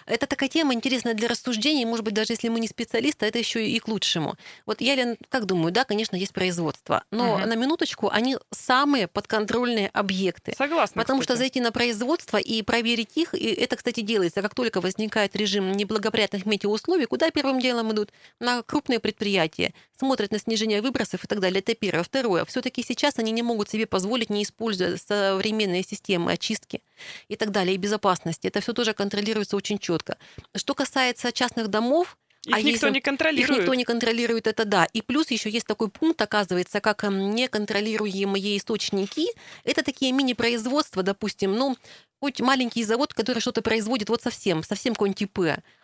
Это 0.05 0.25
такая 0.25 0.47
тема 0.47 0.73
интересная 0.73 1.15
для 1.15 1.27
рассуждений, 1.27 1.83
может 1.83 2.05
быть, 2.05 2.13
даже 2.13 2.31
если 2.31 2.47
мы 2.47 2.61
не 2.61 2.67
специалисты, 2.69 3.25
это 3.25 3.39
еще 3.39 3.67
и 3.67 3.77
к 3.79 3.89
лучшему. 3.89 4.35
Вот 4.65 4.79
я, 4.79 4.95
Лен, 4.95 5.17
как 5.27 5.45
думаю, 5.45 5.73
да, 5.73 5.83
конечно, 5.83 6.15
есть 6.15 6.33
производство, 6.33 7.03
но 7.11 7.39
Мгм. 7.39 7.49
на 7.49 7.55
минуточку 7.57 8.09
они 8.09 8.37
самые 8.53 9.07
подконтрольные 9.09 9.89
объекты. 9.91 10.53
Согласна. 10.57 11.01
Потому 11.01 11.21
что 11.23 11.33
кстати. 11.33 11.39
зайти 11.39 11.59
на 11.59 11.73
производство 11.73 12.37
и 12.37 12.61
проверить 12.61 13.17
их, 13.17 13.33
и 13.33 13.47
это, 13.53 13.75
кстати, 13.75 13.99
делается, 13.99 14.41
как 14.41 14.55
только 14.55 14.79
возникает 14.79 15.35
режим 15.35 15.73
неблагоприятных 15.73 16.45
метеоусловий, 16.45 17.05
куда 17.17 17.31
первым 17.31 17.59
делом 17.59 17.91
идут? 17.93 18.11
На 18.39 18.61
крупные 18.61 18.99
предприятия, 18.99 19.73
смотрят 19.99 20.31
на 20.31 20.37
снижение 20.39 20.81
выбросов 20.83 21.23
и 21.23 21.27
так 21.27 21.39
далее. 21.39 21.59
Это 21.59 21.73
первое. 21.73 22.03
Второе. 22.03 22.45
Все-таки 22.45 22.83
сейчас 22.83 23.17
они 23.17 23.31
не 23.31 23.41
могут 23.41 23.69
себе 23.69 23.87
позволить, 23.87 24.29
не 24.29 24.43
используя 24.43 24.97
современные 24.97 25.83
системы 25.83 26.31
очистки 26.33 26.81
и 27.27 27.35
так 27.35 27.49
далее, 27.51 27.73
и 27.73 27.77
безопасности. 27.77 28.47
Это 28.47 28.61
все 28.61 28.73
тоже 28.73 28.93
контролируется 28.93 29.55
очень 29.57 29.79
четко. 29.79 30.17
Что 30.55 30.75
касается 30.75 31.31
частных 31.31 31.69
домов, 31.69 32.17
Их 32.45 32.53
а 32.55 32.57
никто 32.61 32.69
если- 32.69 32.89
не 32.91 32.97
их 32.99 33.03
контролирует. 33.03 33.59
никто 33.61 33.73
не 33.73 33.83
контролирует, 33.83 34.45
это 34.45 34.63
да. 34.63 34.85
И 34.93 35.01
плюс 35.01 35.31
еще 35.31 35.49
есть 35.49 35.65
такой 35.65 35.89
пункт, 35.89 36.21
оказывается, 36.21 36.79
как 36.81 37.03
неконтролируемые 37.03 38.57
источники. 38.57 39.25
Это 39.63 39.83
такие 39.83 40.11
мини-производства, 40.11 41.01
допустим, 41.03 41.55
ну, 41.55 41.75
хоть 42.19 42.41
маленький 42.41 42.83
завод, 42.83 43.13
который 43.13 43.39
что-то 43.39 43.61
производит 43.61 44.09
вот 44.09 44.21
совсем, 44.21 44.63
совсем 44.63 44.93
какой-нибудь 44.93 45.21
ИП, 45.21 45.39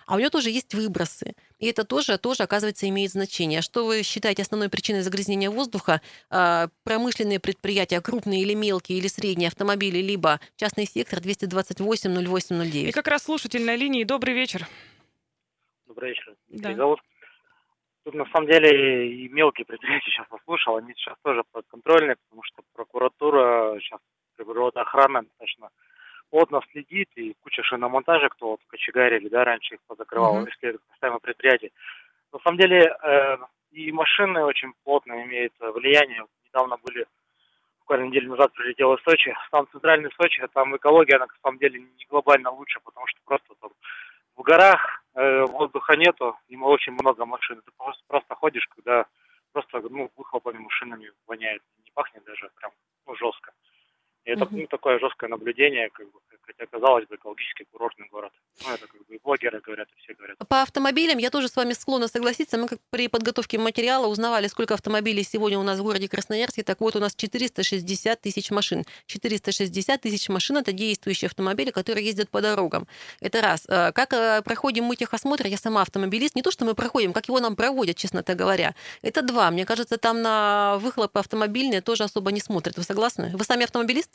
а 0.06 0.16
у 0.16 0.20
него 0.20 0.30
тоже 0.30 0.50
есть 0.50 0.74
выбросы. 0.74 1.34
И 1.60 1.68
это 1.68 1.86
тоже, 1.86 2.18
тоже 2.18 2.44
оказывается, 2.44 2.90
имеет 2.90 3.12
значение. 3.12 3.62
Что 3.62 3.86
вы 3.86 4.04
считаете 4.04 4.42
основной 4.42 4.70
причиной 4.70 5.02
загрязнения 5.02 5.50
воздуха? 5.50 6.02
А, 6.30 6.68
Промышленные 6.84 7.40
предприятия, 7.40 8.02
крупные 8.02 8.42
или 8.42 8.54
мелкие, 8.54 8.98
или 8.98 9.08
средние 9.08 9.48
автомобили, 9.48 10.00
либо 10.00 10.40
частный 10.58 10.86
сектор 10.86 11.22
228 11.22 12.26
08 12.26 12.64
И 12.64 12.72
09. 12.72 12.94
как 12.94 13.08
раз 13.08 13.24
слушатель 13.24 13.64
на 13.64 13.76
линии. 13.76 14.04
Добрый 14.04 14.34
вечер. 14.34 14.68
Добрый 15.88 16.10
вечер. 16.10 16.36
Да. 16.50 16.74
Зовут. 16.74 17.00
Тут 18.04 18.16
на 18.16 18.26
самом 18.34 18.48
деле 18.50 19.14
и 19.14 19.30
мелкие 19.30 19.66
предприятия 19.66 20.12
сейчас 20.12 20.28
послушал, 20.28 20.76
они 20.76 20.94
сейчас 20.94 21.16
тоже 21.24 21.44
подконтрольные, 21.54 22.18
потому 22.28 22.44
что 22.44 22.62
прокуратура, 22.74 23.80
сейчас 23.80 24.02
природоохрана 24.36 25.22
достаточно 25.24 25.70
плотно 26.34 26.62
следит, 26.72 27.10
и 27.16 27.36
куча 27.44 27.62
шиномонтажа, 27.62 28.28
кто 28.30 28.48
вот 28.48 28.60
кочегарили, 28.66 29.30
да, 29.30 29.44
раньше 29.44 29.76
их 29.76 29.82
позакрывал, 29.88 30.38
Мгм. 30.38 30.48
если 30.48 30.70
это 30.70 30.80
касаемо 30.90 31.20
предприятий. 31.20 31.72
На 32.34 32.40
самом 32.40 32.58
деле 32.58 32.80
э, 33.04 33.38
и 33.70 33.92
машины 33.92 34.44
очень 34.44 34.74
плотно 34.84 35.14
имеют 35.22 35.54
влияние. 35.60 36.26
Недавно 36.48 36.78
были, 36.78 37.06
буквально 37.82 38.06
неделю 38.06 38.32
назад 38.32 38.52
прилетел 38.54 38.96
из 38.96 39.04
Сочи, 39.04 39.32
там 39.52 39.68
центральный 39.72 40.10
Сочи, 40.20 40.42
а 40.42 40.48
там 40.48 40.76
экология, 40.76 41.18
она 41.18 41.28
на 41.28 41.34
самом 41.44 41.60
деле 41.60 41.80
не 41.80 42.06
глобально 42.10 42.50
лучше, 42.50 42.80
потому 42.84 43.06
что 43.06 43.20
просто 43.26 43.54
там 43.62 43.70
в 44.36 44.42
горах 44.42 45.04
э, 45.14 45.46
воздуха 45.46 45.96
нету, 45.96 46.36
и 46.48 46.58
очень 46.58 46.94
много 46.94 47.26
машин. 47.26 47.62
Ты 47.62 47.72
просто, 47.78 48.04
просто 48.08 48.34
ходишь, 48.34 48.68
когда 48.76 49.06
просто 49.52 49.82
ну, 49.88 50.10
выхлопами 50.18 50.58
машинами 50.58 51.12
воняет. 51.28 51.62
Не 51.86 51.92
пахнет 51.92 52.24
даже 52.24 52.50
прям 52.56 52.72
ну, 53.06 53.16
жестко. 53.16 53.54
И 54.26 54.32
это 54.32 54.48
ну, 54.50 54.68
такое 54.68 55.00
жесткое 55.00 55.30
наблюдение, 55.30 55.90
как 55.90 56.06
бы, 56.12 56.20
хотя, 56.46 56.66
казалось 56.66 57.08
бы, 57.08 57.16
экологический 57.16 57.66
курортный 57.72 58.08
город. 58.10 58.32
Ну, 58.64 58.74
это 58.74 58.88
как 58.88 59.06
бы 59.06 59.16
и 59.16 59.20
блогеры 59.24 59.62
говорят, 59.62 59.88
и 59.96 60.02
все 60.02 60.14
говорят. 60.14 60.38
По 60.48 60.62
автомобилям 60.62 61.18
я 61.18 61.30
тоже 61.30 61.48
с 61.48 61.56
вами 61.56 61.74
склонна 61.74 62.08
согласиться. 62.08 62.58
Мы 62.58 62.68
как 62.68 62.80
при 62.90 63.08
подготовке 63.08 63.58
материала 63.58 64.08
узнавали, 64.08 64.48
сколько 64.48 64.74
автомобилей 64.74 65.24
сегодня 65.24 65.60
у 65.60 65.64
нас 65.64 65.80
в 65.80 65.84
городе 65.84 66.08
Красноярске. 66.08 66.64
Так 66.64 66.82
вот, 66.82 66.96
у 66.96 67.00
нас 67.00 67.16
460 67.16 68.22
тысяч 68.22 68.52
машин. 68.52 68.84
460 69.06 70.02
тысяч 70.02 70.30
машин– 70.30 70.58
это 70.60 70.72
действующие 70.72 71.28
автомобили, 71.28 71.72
которые 71.72 72.06
ездят 72.06 72.30
по 72.30 72.42
дорогам. 72.42 72.88
Это 73.22 73.42
раз. 73.42 73.66
Э, 73.68 73.92
как 73.94 74.14
э, 74.14 74.42
проходим 74.44 74.86
мы 74.86 74.96
техосмотр, 74.96 75.48
я 75.48 75.58
сама 75.58 75.82
автомобилист. 75.82 76.36
Не 76.36 76.42
то, 76.42 76.52
что 76.52 76.66
мы 76.66 76.74
проходим, 76.74 77.14
как 77.14 77.28
его 77.28 77.40
нам 77.40 77.56
проводят, 77.56 77.98
честно 77.98 78.24
говоря. 78.24 78.76
Это 79.02 79.22
два. 79.22 79.52
Мне 79.52 79.66
кажется, 79.66 79.98
там 79.98 80.22
на 80.22 80.78
выхлопы 80.80 81.20
автомобильные 81.20 81.82
тоже 81.82 82.04
особо 82.04 82.32
не 82.32 82.40
смотрят. 82.40 82.78
Вы 82.78 82.84
согласны? 82.84 83.32
Вы 83.34 83.44
сами 83.44 83.64
автомобилист? 83.64 84.10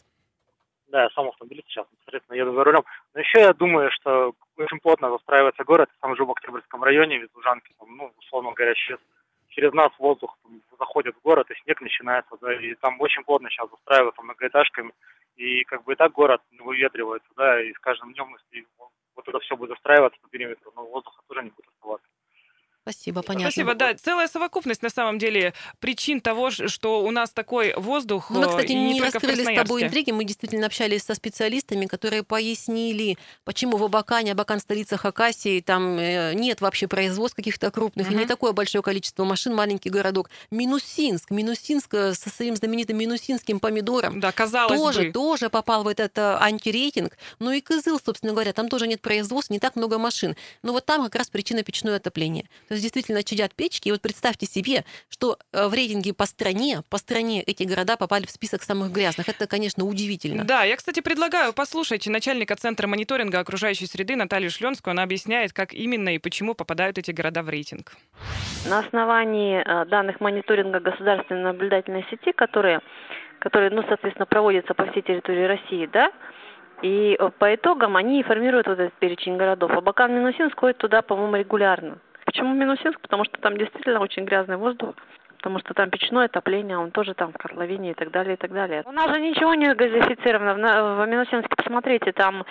Да, 0.89 1.03
я 1.03 1.11
сам 1.11 1.29
автомобилист 1.29 1.69
сейчас, 1.69 1.87
непосредственно 1.93 2.37
еду 2.37 2.55
за 2.55 2.65
рулем. 2.65 2.85
Но 3.15 3.21
еще 3.21 3.41
я 3.41 3.53
думаю, 3.53 3.91
что 3.91 4.33
очень 4.57 4.81
плотно 4.81 5.11
застраивается 5.11 5.65
город, 5.65 5.91
там 6.01 6.17
же 6.17 6.25
в 6.25 6.31
Октябрьском 6.31 6.83
районе, 6.83 7.27
в 7.27 7.37
Лужанке, 7.37 7.75
там, 7.79 7.95
ну, 7.95 8.11
условно 8.17 8.53
говоря, 8.53 8.75
через, 8.75 8.99
через 9.49 9.73
нас 9.75 9.91
воздух 9.99 10.39
там, 10.43 10.63
заходит 10.79 11.15
в 11.17 11.23
город, 11.23 11.51
и 11.51 11.55
снег 11.63 11.83
начинается, 11.83 12.37
да, 12.41 12.55
и 12.55 12.75
там 12.77 12.99
очень 13.01 13.23
плотно 13.23 13.51
сейчас 13.51 13.69
застраиваются 13.71 14.23
многоэтажками, 14.23 14.93
и 15.37 15.63
как 15.65 15.85
бы 15.85 15.93
и 15.93 15.97
так 15.97 16.13
город 16.13 16.41
выветривается, 16.59 17.29
да, 17.37 17.63
и 17.63 17.73
с 17.75 17.79
каждым 17.79 18.15
днем, 18.15 18.35
если 18.51 18.67
вот 19.15 19.29
это 19.29 19.39
все 19.41 19.57
будет 19.57 19.71
застраиваться 19.71 20.19
по 20.23 20.29
периметру, 20.29 20.73
но 20.75 20.87
воздуха 20.87 21.23
тоже 21.29 21.43
не 21.43 21.51
будет 21.51 21.69
оставаться. 21.69 22.09
Спасибо, 22.89 23.21
понятно. 23.21 23.51
Спасибо, 23.51 23.75
да. 23.75 23.95
Целая 23.95 24.29
совокупность, 24.29 24.83
на 24.83 24.89
самом 24.89 25.19
деле, 25.19 25.53
причин 25.79 26.23
того, 26.23 26.51
что 26.51 27.03
у 27.03 27.11
нас 27.11 27.31
такой 27.31 27.75
воздух. 27.75 28.31
Ну, 28.31 28.41
мы, 28.41 28.49
кстати, 28.49 28.73
не, 28.73 28.95
не 28.95 29.03
раскрыли 29.03 29.45
с 29.45 29.57
тобой 29.57 29.83
интриги. 29.83 30.11
Мы 30.11 30.25
действительно 30.25 30.67
общались 30.67 31.03
со 31.03 31.15
специалистами, 31.15 31.85
которые 31.85 32.23
пояснили, 32.23 33.19
почему 33.45 33.77
в 33.77 33.85
Абакане, 33.85 34.33
Абакан 34.33 34.59
столица 34.61 34.97
Хакасии, 34.97 35.61
там 35.61 35.99
э, 35.99 36.33
нет 36.33 36.63
вообще 36.63 36.89
производств 36.89 37.37
каких-то 37.37 37.71
крупных, 37.71 38.07
угу. 38.07 38.15
и 38.15 38.19
не 38.21 38.25
такое 38.25 38.53
большое 38.53 38.83
количество 38.83 39.25
машин, 39.25 39.55
маленький 39.55 39.91
городок. 39.91 40.31
Минусинск, 40.51 41.31
Минусинск 41.31 41.93
э, 41.93 42.15
со 42.15 42.31
своим 42.31 42.57
знаменитым 42.57 42.97
минусинским 42.97 43.61
помидором. 43.61 44.19
Да, 44.19 44.33
казалось 44.33 44.81
тоже, 44.81 45.03
бы. 45.03 45.13
Тоже 45.13 45.51
попал 45.51 45.85
в 45.85 45.89
этот 45.89 46.17
э, 46.17 46.39
антирейтинг. 46.41 47.19
Ну 47.39 47.51
и 47.53 47.61
Кызыл, 47.61 48.01
собственно 48.03 48.33
говоря, 48.33 48.55
там 48.55 48.71
тоже 48.71 48.87
нет 48.87 49.03
производств, 49.03 49.51
не 49.51 49.59
так 49.59 49.77
много 49.77 49.99
машин. 49.99 50.37
Но 50.63 50.73
вот 50.73 50.87
там 50.87 51.05
как 51.05 51.17
раз 51.17 51.29
причина 51.29 51.63
печное 51.63 51.97
отопление. 51.97 52.49
То 52.69 52.78
действительно 52.81 53.23
чадят 53.23 53.55
печки. 53.55 53.89
И 53.89 53.93
вот 53.93 54.01
представьте 54.01 54.47
себе, 54.47 54.85
что 55.09 55.39
э, 55.53 55.69
в 55.69 55.75
рейтинге 55.75 56.15
по 56.15 56.27
стране, 56.27 56.83
по 56.91 56.99
стране 56.99 57.43
эти 57.43 57.65
города 57.65 57.97
попали 57.97 58.27
в 58.27 58.31
список 58.31 58.63
самых 58.63 58.93
грязных. 58.93 59.29
Это, 59.29 59.47
конечно, 59.47 59.85
удивительно. 59.85 60.45
Да, 60.45 60.65
я, 60.65 60.77
кстати, 60.77 61.01
предлагаю 61.01 61.53
послушать 61.53 62.07
начальника 62.07 62.57
Центра 62.57 62.87
мониторинга 62.87 63.41
окружающей 63.41 63.87
среды 63.87 64.17
Наталью 64.17 64.51
Шленскую. 64.51 64.93
Она 64.93 65.03
объясняет, 65.03 65.53
как 65.53 65.73
именно 65.73 66.15
и 66.15 66.19
почему 66.19 66.55
попадают 66.55 66.99
эти 66.99 67.11
города 67.11 67.43
в 67.43 67.49
рейтинг. 67.49 67.93
На 68.69 68.81
основании 68.81 69.63
э, 69.65 69.87
данных 69.87 70.21
мониторинга 70.21 70.81
государственной 70.81 71.43
наблюдательной 71.43 72.05
сети, 72.11 72.33
которые, 72.33 72.81
которые 73.39 73.71
ну, 73.71 73.83
соответственно, 73.89 74.27
проводятся 74.27 74.75
по 74.75 74.91
всей 74.91 75.03
территории 75.03 75.45
России, 75.45 75.89
да, 75.93 76.13
и 76.83 77.17
э, 77.19 77.31
по 77.39 77.55
итогам 77.55 77.97
они 77.97 78.23
формируют 78.23 78.67
вот 78.67 78.79
этот 78.79 78.95
перечень 78.95 79.37
городов. 79.37 79.71
Абакан 79.71 80.15
Минусин 80.15 80.51
сходит 80.51 80.79
туда, 80.79 81.03
по-моему, 81.03 81.37
регулярно. 81.37 81.99
Почему 82.29 82.53
Минусинск? 82.53 83.01
Потому 83.01 83.25
что 83.25 83.41
там 83.41 83.57
действительно 83.57 84.01
очень 84.01 84.27
грязный 84.27 84.59
воздух 84.59 84.95
потому 85.39 85.61
что 85.61 85.73
там 85.73 85.89
печное 85.89 86.27
отопление, 86.27 86.77
он 86.77 86.91
тоже 86.91 87.15
там 87.15 87.33
в 87.33 87.39
котловине 87.39 87.93
и 87.93 87.95
так 87.95 88.11
далее, 88.11 88.35
и 88.35 88.37
так 88.37 88.53
далее. 88.53 88.83
У 88.85 88.91
нас 88.91 89.09
же 89.15 89.21
ничего 89.21 89.55
не 89.55 89.73
газифицировано. 89.73 90.55
В, 90.55 91.07
Минусинске, 91.07 91.55
посмотрите, 91.57 92.11
там 92.13 92.45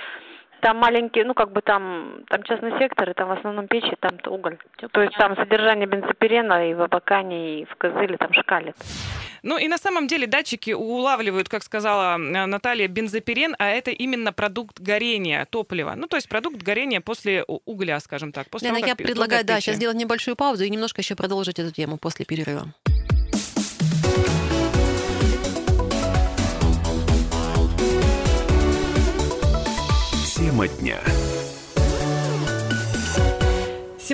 там 0.62 0.78
маленькие, 0.78 1.26
ну 1.26 1.34
как 1.34 1.52
бы 1.52 1.62
там, 1.62 2.24
там 2.30 2.44
частный 2.44 2.78
сектор, 2.80 3.10
и 3.10 3.14
там 3.14 3.30
в 3.30 3.32
основном 3.32 3.68
печи, 3.68 3.96
там 4.00 4.12
уголь. 4.28 4.58
То 4.92 5.02
есть 5.02 5.16
там 5.18 5.36
содержание 5.36 5.88
бензопирена 5.88 6.70
и 6.70 6.74
в 6.74 6.82
Абакане, 6.82 7.62
и 7.62 7.66
в 7.66 7.76
Кызыле 7.76 8.18
там 8.18 8.34
шкалит. 8.34 8.76
Ну 9.44 9.58
и 9.58 9.68
на 9.68 9.78
самом 9.78 10.08
деле 10.08 10.28
датчики 10.28 10.72
улавливают, 10.72 11.50
как 11.50 11.64
сказала 11.64 12.16
э, 12.16 12.46
Наталья, 12.46 12.88
бензопирен, 12.88 13.56
а 13.60 13.70
это 13.70 13.92
именно 13.92 14.34
продукт 14.34 14.80
горения 14.80 15.46
топлива. 15.46 15.94
Ну 15.96 16.08
то 16.08 16.18
есть 16.18 16.28
продукт 16.28 16.62
горения 16.62 17.02
после 17.02 17.44
угля, 17.44 18.00
скажем 18.00 18.32
так. 18.32 18.50
После 18.50 18.70
Лена, 18.70 18.80
того, 18.80 18.90
я 18.90 18.96
предлагаю, 18.96 19.46
да, 19.46 19.60
сейчас 19.60 19.76
сделать 19.76 19.98
небольшую 19.98 20.36
паузу 20.36 20.64
и 20.64 20.70
немножко 20.70 21.02
еще 21.02 21.16
продолжить 21.16 21.60
эту 21.60 21.72
тему 21.72 21.98
после 21.98 22.26
перерыва. 22.26 22.74
Тема 30.58 30.68
дня. 30.68 31.17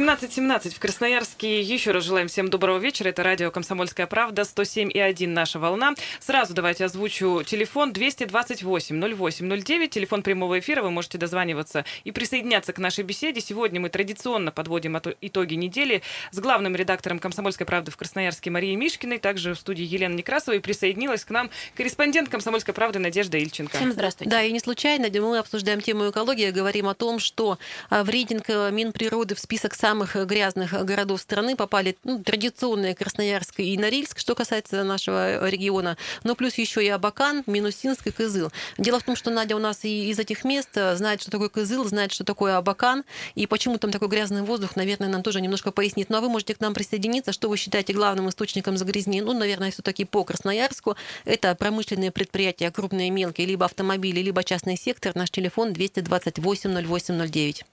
17.17 0.03 0.75
в 0.75 0.79
Красноярске. 0.79 1.61
Еще 1.61 1.91
раз 1.91 2.03
желаем 2.03 2.27
всем 2.27 2.49
доброго 2.49 2.77
вечера. 2.77 3.07
Это 3.07 3.23
радио 3.23 3.51
«Комсомольская 3.51 4.05
правда», 4.05 4.41
107,1 4.41 5.27
наша 5.29 5.59
волна. 5.59 5.93
Сразу 6.19 6.53
давайте 6.53 6.83
озвучу 6.83 7.43
телефон 7.45 7.93
228-08-09. 7.93 9.87
Телефон 9.87 10.21
прямого 10.21 10.59
эфира. 10.59 10.81
Вы 10.81 10.91
можете 10.91 11.17
дозваниваться 11.17 11.85
и 12.03 12.11
присоединяться 12.11 12.73
к 12.73 12.79
нашей 12.79 13.05
беседе. 13.05 13.39
Сегодня 13.39 13.79
мы 13.79 13.87
традиционно 13.87 14.51
подводим 14.51 14.99
итоги 15.21 15.53
недели 15.53 16.01
с 16.31 16.39
главным 16.39 16.75
редактором 16.75 17.19
«Комсомольской 17.19 17.65
правды» 17.65 17.89
в 17.89 17.95
Красноярске 17.95 18.49
Марией 18.49 18.75
Мишкиной. 18.75 19.19
Также 19.19 19.53
в 19.53 19.57
студии 19.57 19.85
Елена 19.85 20.15
Некрасова. 20.15 20.55
И 20.55 20.59
присоединилась 20.59 21.23
к 21.23 21.29
нам 21.29 21.49
корреспондент 21.77 22.27
«Комсомольской 22.27 22.73
правды» 22.73 22.99
Надежда 22.99 23.37
Ильченко. 23.37 23.77
Всем 23.77 23.93
здравствуйте. 23.93 24.29
Да, 24.29 24.43
и 24.43 24.51
не 24.51 24.59
случайно 24.59 25.07
мы 25.21 25.37
обсуждаем 25.37 25.79
тему 25.79 26.09
экологии, 26.09 26.51
говорим 26.51 26.89
о 26.89 26.93
том, 26.93 27.19
что 27.19 27.57
а, 27.89 28.03
в 28.03 28.09
рейтинг 28.09 28.49
э, 28.49 28.69
Минприроды 28.69 29.35
в 29.35 29.39
список 29.39 29.73
самых 29.73 29.92
грязных 30.01 30.71
городов 30.85 31.21
страны 31.21 31.55
попали 31.55 31.97
ну, 32.03 32.23
традиционные 32.23 32.95
Красноярск 32.95 33.59
и 33.59 33.77
Норильск, 33.77 34.19
что 34.19 34.35
касается 34.35 34.83
нашего 34.83 35.47
региона, 35.49 35.97
но 36.23 36.35
плюс 36.35 36.55
еще 36.55 36.83
и 36.83 36.89
Абакан, 36.89 37.43
Минусинск 37.45 38.07
и 38.07 38.11
Кызыл. 38.11 38.51
Дело 38.77 38.99
в 38.99 39.03
том, 39.03 39.15
что 39.15 39.31
Надя 39.31 39.55
у 39.55 39.59
нас 39.59 39.85
и 39.85 40.09
из 40.09 40.19
этих 40.19 40.43
мест 40.43 40.69
знает, 40.73 41.21
что 41.21 41.31
такое 41.31 41.49
Кызыл, 41.49 41.85
знает, 41.85 42.11
что 42.11 42.23
такое 42.23 42.57
Абакан, 42.57 43.03
и 43.35 43.47
почему 43.47 43.77
там 43.77 43.91
такой 43.91 44.07
грязный 44.07 44.41
воздух, 44.41 44.75
наверное, 44.75 45.09
нам 45.09 45.23
тоже 45.23 45.41
немножко 45.41 45.71
пояснит. 45.71 46.09
Ну 46.09 46.17
а 46.17 46.21
вы 46.21 46.29
можете 46.29 46.55
к 46.55 46.59
нам 46.59 46.73
присоединиться. 46.73 47.31
Что 47.31 47.49
вы 47.49 47.57
считаете 47.57 47.93
главным 47.93 48.29
источником 48.29 48.77
загрязнения? 48.77 49.23
Ну, 49.23 49.33
наверное, 49.33 49.71
все-таки 49.71 50.05
по 50.05 50.23
Красноярску. 50.23 50.95
Это 51.25 51.55
промышленные 51.55 52.11
предприятия, 52.11 52.71
крупные, 52.71 53.09
мелкие, 53.09 53.47
либо 53.47 53.65
автомобили, 53.65 54.21
либо 54.21 54.43
частный 54.43 54.77
сектор. 54.77 55.15
Наш 55.15 55.29
телефон 55.31 55.73
228 55.73 56.69
0809. 56.73 57.65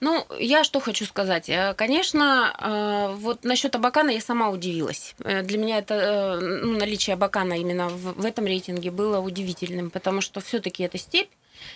Ну, 0.00 0.26
я 0.38 0.64
что 0.64 0.80
хочу 0.80 1.04
сказать. 1.04 1.48
Э, 1.48 1.74
конечно, 1.74 2.54
э, 2.58 3.14
вот 3.16 3.44
насчет 3.44 3.74
Абакана 3.74 4.10
я 4.10 4.20
сама 4.20 4.50
удивилась. 4.50 5.14
Э, 5.24 5.42
для 5.42 5.58
меня 5.58 5.78
это 5.78 6.38
ну, 6.40 6.78
наличие 6.78 7.14
Абакана 7.14 7.54
именно 7.54 7.88
в 7.88 8.24
этом 8.24 8.46
рейтинге 8.46 8.90
было 8.90 9.20
удивительным, 9.20 9.90
потому 9.90 10.20
что 10.20 10.40
все-таки 10.40 10.82
это 10.82 10.98
степь, 10.98 11.30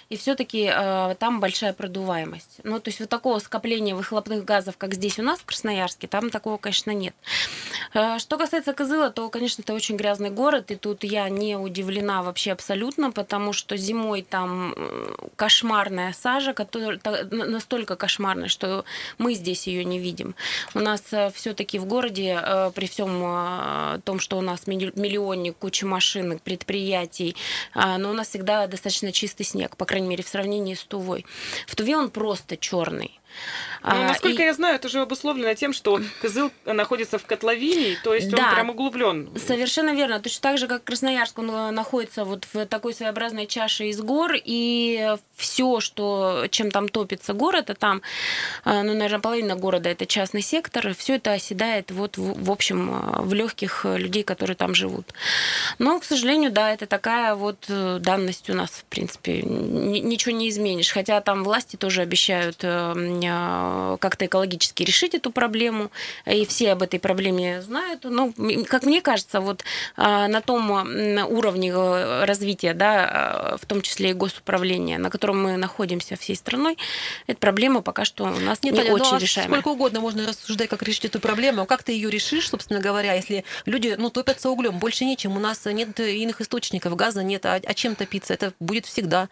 и 0.09 0.16
все-таки 0.16 0.71
э, 0.73 1.14
там 1.18 1.40
большая 1.40 1.73
продуваемость. 1.73 2.61
Ну, 2.64 2.80
то 2.80 2.88
есть 2.88 3.00
вот 3.00 3.09
такого 3.09 3.38
скопления 3.38 3.95
выхлопных 3.95 4.45
газов, 4.45 4.76
как 4.76 4.95
здесь 4.95 5.18
у 5.18 5.23
нас 5.23 5.40
в 5.40 5.45
Красноярске, 5.45 6.09
там 6.09 6.30
такого, 6.30 6.57
конечно, 6.57 6.90
нет. 6.90 7.14
Э, 7.95 8.18
что 8.18 8.38
касается 8.38 8.73
Кызыла, 8.73 9.11
то, 9.11 9.28
конечно, 9.28 9.62
это 9.62 9.75
очень 9.75 9.97
грязный 9.97 10.30
город, 10.30 10.71
и 10.71 10.76
тут 10.76 11.04
я 11.04 11.28
не 11.28 11.57
удивлена 11.57 12.23
вообще 12.23 12.52
абсолютно, 12.52 13.11
потому 13.11 13.52
что 13.52 13.76
зимой 13.76 14.23
там 14.23 14.75
кошмарная 15.37 16.12
сажа, 16.12 16.52
которая 16.52 16.99
настолько 17.30 17.97
кошмарная, 17.97 18.49
что 18.49 18.85
мы 19.18 19.35
здесь 19.35 19.66
ее 19.66 19.85
не 19.85 19.99
видим. 19.99 20.35
У 20.75 20.80
нас 20.80 21.02
э, 21.12 21.30
все-таки 21.35 21.78
в 21.78 21.85
городе, 21.87 22.38
э, 22.42 22.71
при 22.75 22.87
всем 22.87 23.23
э, 23.25 24.00
том, 24.04 24.21
что 24.21 24.38
у 24.38 24.40
нас 24.40 24.66
миллионник, 24.66 25.57
куча 25.59 25.87
машин, 25.87 26.38
предприятий, 26.38 27.37
э, 27.75 27.97
но 27.97 28.11
у 28.11 28.12
нас 28.12 28.28
всегда 28.28 28.66
достаточно 28.66 29.12
чистый 29.12 29.45
снег 29.45 29.76
по 29.78 29.87
крайней 29.87 30.08
мере, 30.08 30.23
в 30.23 30.28
сравнении 30.28 30.75
с 30.75 30.85
Тувой. 30.85 31.25
В 31.66 31.75
Туве 31.75 31.97
он 31.97 32.11
просто 32.11 32.58
черный. 32.58 33.18
Ну, 33.83 33.90
а, 33.90 34.09
насколько 34.09 34.42
и... 34.42 34.45
я 34.45 34.54
знаю, 34.54 34.75
это 34.75 34.88
же 34.88 35.00
обусловлено 35.00 35.54
тем, 35.54 35.73
что 35.73 36.00
козыл 36.21 36.50
находится 36.64 37.18
в 37.18 37.25
котловине, 37.25 37.97
то 38.02 38.12
есть 38.14 38.30
да, 38.30 38.49
он 38.49 38.54
прям 38.54 38.71
углублен. 38.71 39.30
Совершенно 39.37 39.95
верно. 39.95 40.21
Точно 40.21 40.42
так 40.42 40.59
же, 40.59 40.66
как 40.66 40.85
Красноярск, 40.85 41.38
он 41.38 41.50
э, 41.50 41.71
находится 41.71 42.25
вот 42.25 42.47
в 42.52 42.66
такой 42.66 42.92
своеобразной 42.92 43.47
чаше 43.47 43.87
из 43.87 44.00
гор, 44.00 44.33
и 44.35 45.14
все, 45.37 45.80
что, 45.80 46.47
чем 46.50 46.71
там 46.71 46.88
топится 46.88 47.35
город, 47.35 47.71
а 47.71 47.75
там, 47.75 48.02
э, 48.64 48.83
ну, 48.83 48.95
наверное, 48.95 49.21
половина 49.21 49.54
города 49.54 49.88
это 49.88 50.07
частный 50.07 50.42
сектор, 50.42 50.95
все 50.95 51.16
это 51.16 51.33
оседает 51.33 51.90
вот 51.90 52.16
в, 52.16 52.45
в 52.45 52.50
общем 52.50 52.90
э, 52.90 53.21
в 53.23 53.33
легких 53.33 53.85
людей, 53.85 54.25
которые 54.25 54.57
там 54.57 54.75
живут. 54.75 55.12
Но, 55.78 56.00
к 56.00 56.04
сожалению, 56.04 56.50
да, 56.50 56.73
это 56.73 56.87
такая 56.87 57.35
вот 57.35 57.66
данность 57.68 58.50
у 58.50 58.54
нас, 58.54 58.71
в 58.71 58.85
принципе, 58.85 59.42
ничего 59.42 60.35
не 60.35 60.49
изменишь. 60.49 60.90
Хотя 60.90 61.21
там 61.21 61.45
власти 61.45 61.76
тоже 61.76 62.02
обещают 62.02 62.64
как-то 64.00 64.26
экологически 64.26 64.82
решить 64.82 65.14
эту 65.14 65.30
проблему, 65.30 65.90
и 66.26 66.44
все 66.47 66.73
об 66.73 66.82
этой 66.82 66.99
проблеме 67.00 67.62
знают. 67.62 68.04
Ну, 68.04 68.32
как 68.68 68.85
мне 68.85 69.00
кажется, 69.00 69.40
вот 69.40 69.64
на 69.97 70.40
том 70.40 70.70
уровне 70.70 71.75
развития, 72.25 72.75
да, 72.75 73.56
в 73.61 73.66
том 73.66 73.82
числе 73.82 74.11
и 74.11 74.12
госуправления, 74.14 74.99
на 74.99 75.11
котором 75.11 75.42
мы 75.42 75.56
находимся 75.56 76.16
всей 76.16 76.37
страной, 76.37 76.78
эта 77.26 77.38
проблема 77.38 77.82
пока 77.82 78.04
что 78.04 78.25
у 78.25 78.40
нас 78.40 78.62
Нет, 78.62 78.75
не 78.75 78.80
Таня, 78.80 78.92
очень 78.92 79.11
ну, 79.11 79.16
а 79.16 79.18
решаемая. 79.18 79.61
Сколько 79.61 79.75
угодно 79.75 80.00
можно 80.00 80.26
рассуждать, 80.26 80.68
как 80.68 80.82
решить 80.82 81.04
эту 81.06 81.20
проблему. 81.20 81.66
Как 81.66 81.82
ты 81.82 81.92
ее 81.92 82.11
решишь, 82.11 82.49
собственно 82.49 82.80
говоря, 82.80 83.14
если 83.14 83.44
люди 83.66 83.94
ну, 83.99 84.11
топятся 84.11 84.50
углем? 84.50 84.78
Больше 84.78 85.04
нечем. 85.04 85.37
У 85.37 85.40
нас 85.40 85.64
нет 85.64 85.99
иных 86.00 86.40
источников, 86.40 86.97
газа 86.97 87.23
нет. 87.23 87.44
А, 87.47 87.61
а 87.64 87.75
чем 87.75 87.94
топиться? 87.94 88.35
Это 88.35 88.52
будет 88.61 88.87
всегда. 88.87 89.28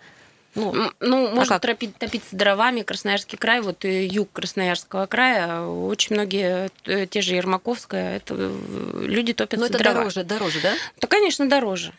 Ну, 0.57 0.91
ну 1.01 1.29
а 1.29 1.31
можно 1.35 1.61
топить, 1.61 1.97
топиться 1.97 2.35
дровами. 2.35 2.83
Красноярский 2.83 3.39
край, 3.39 3.61
вот 3.61 3.85
юг 3.85 4.33
Красноярского 4.33 5.07
края, 5.07 5.61
очень 5.63 6.17
многие, 6.17 6.71
э, 6.87 7.07
те 7.07 7.21
же 7.21 7.35
Ермаковская, 7.35 8.17
это 8.17 8.35
э, 8.37 9.03
люди 9.03 9.35
топятся 9.35 9.61
Но 9.61 9.67
это 9.67 9.79
дрова. 9.79 9.99
дороже, 9.99 10.25
дороже, 10.25 10.61
да? 10.63 10.75
Да, 11.01 11.07
конечно, 11.07 11.49
дороже. 11.49 11.93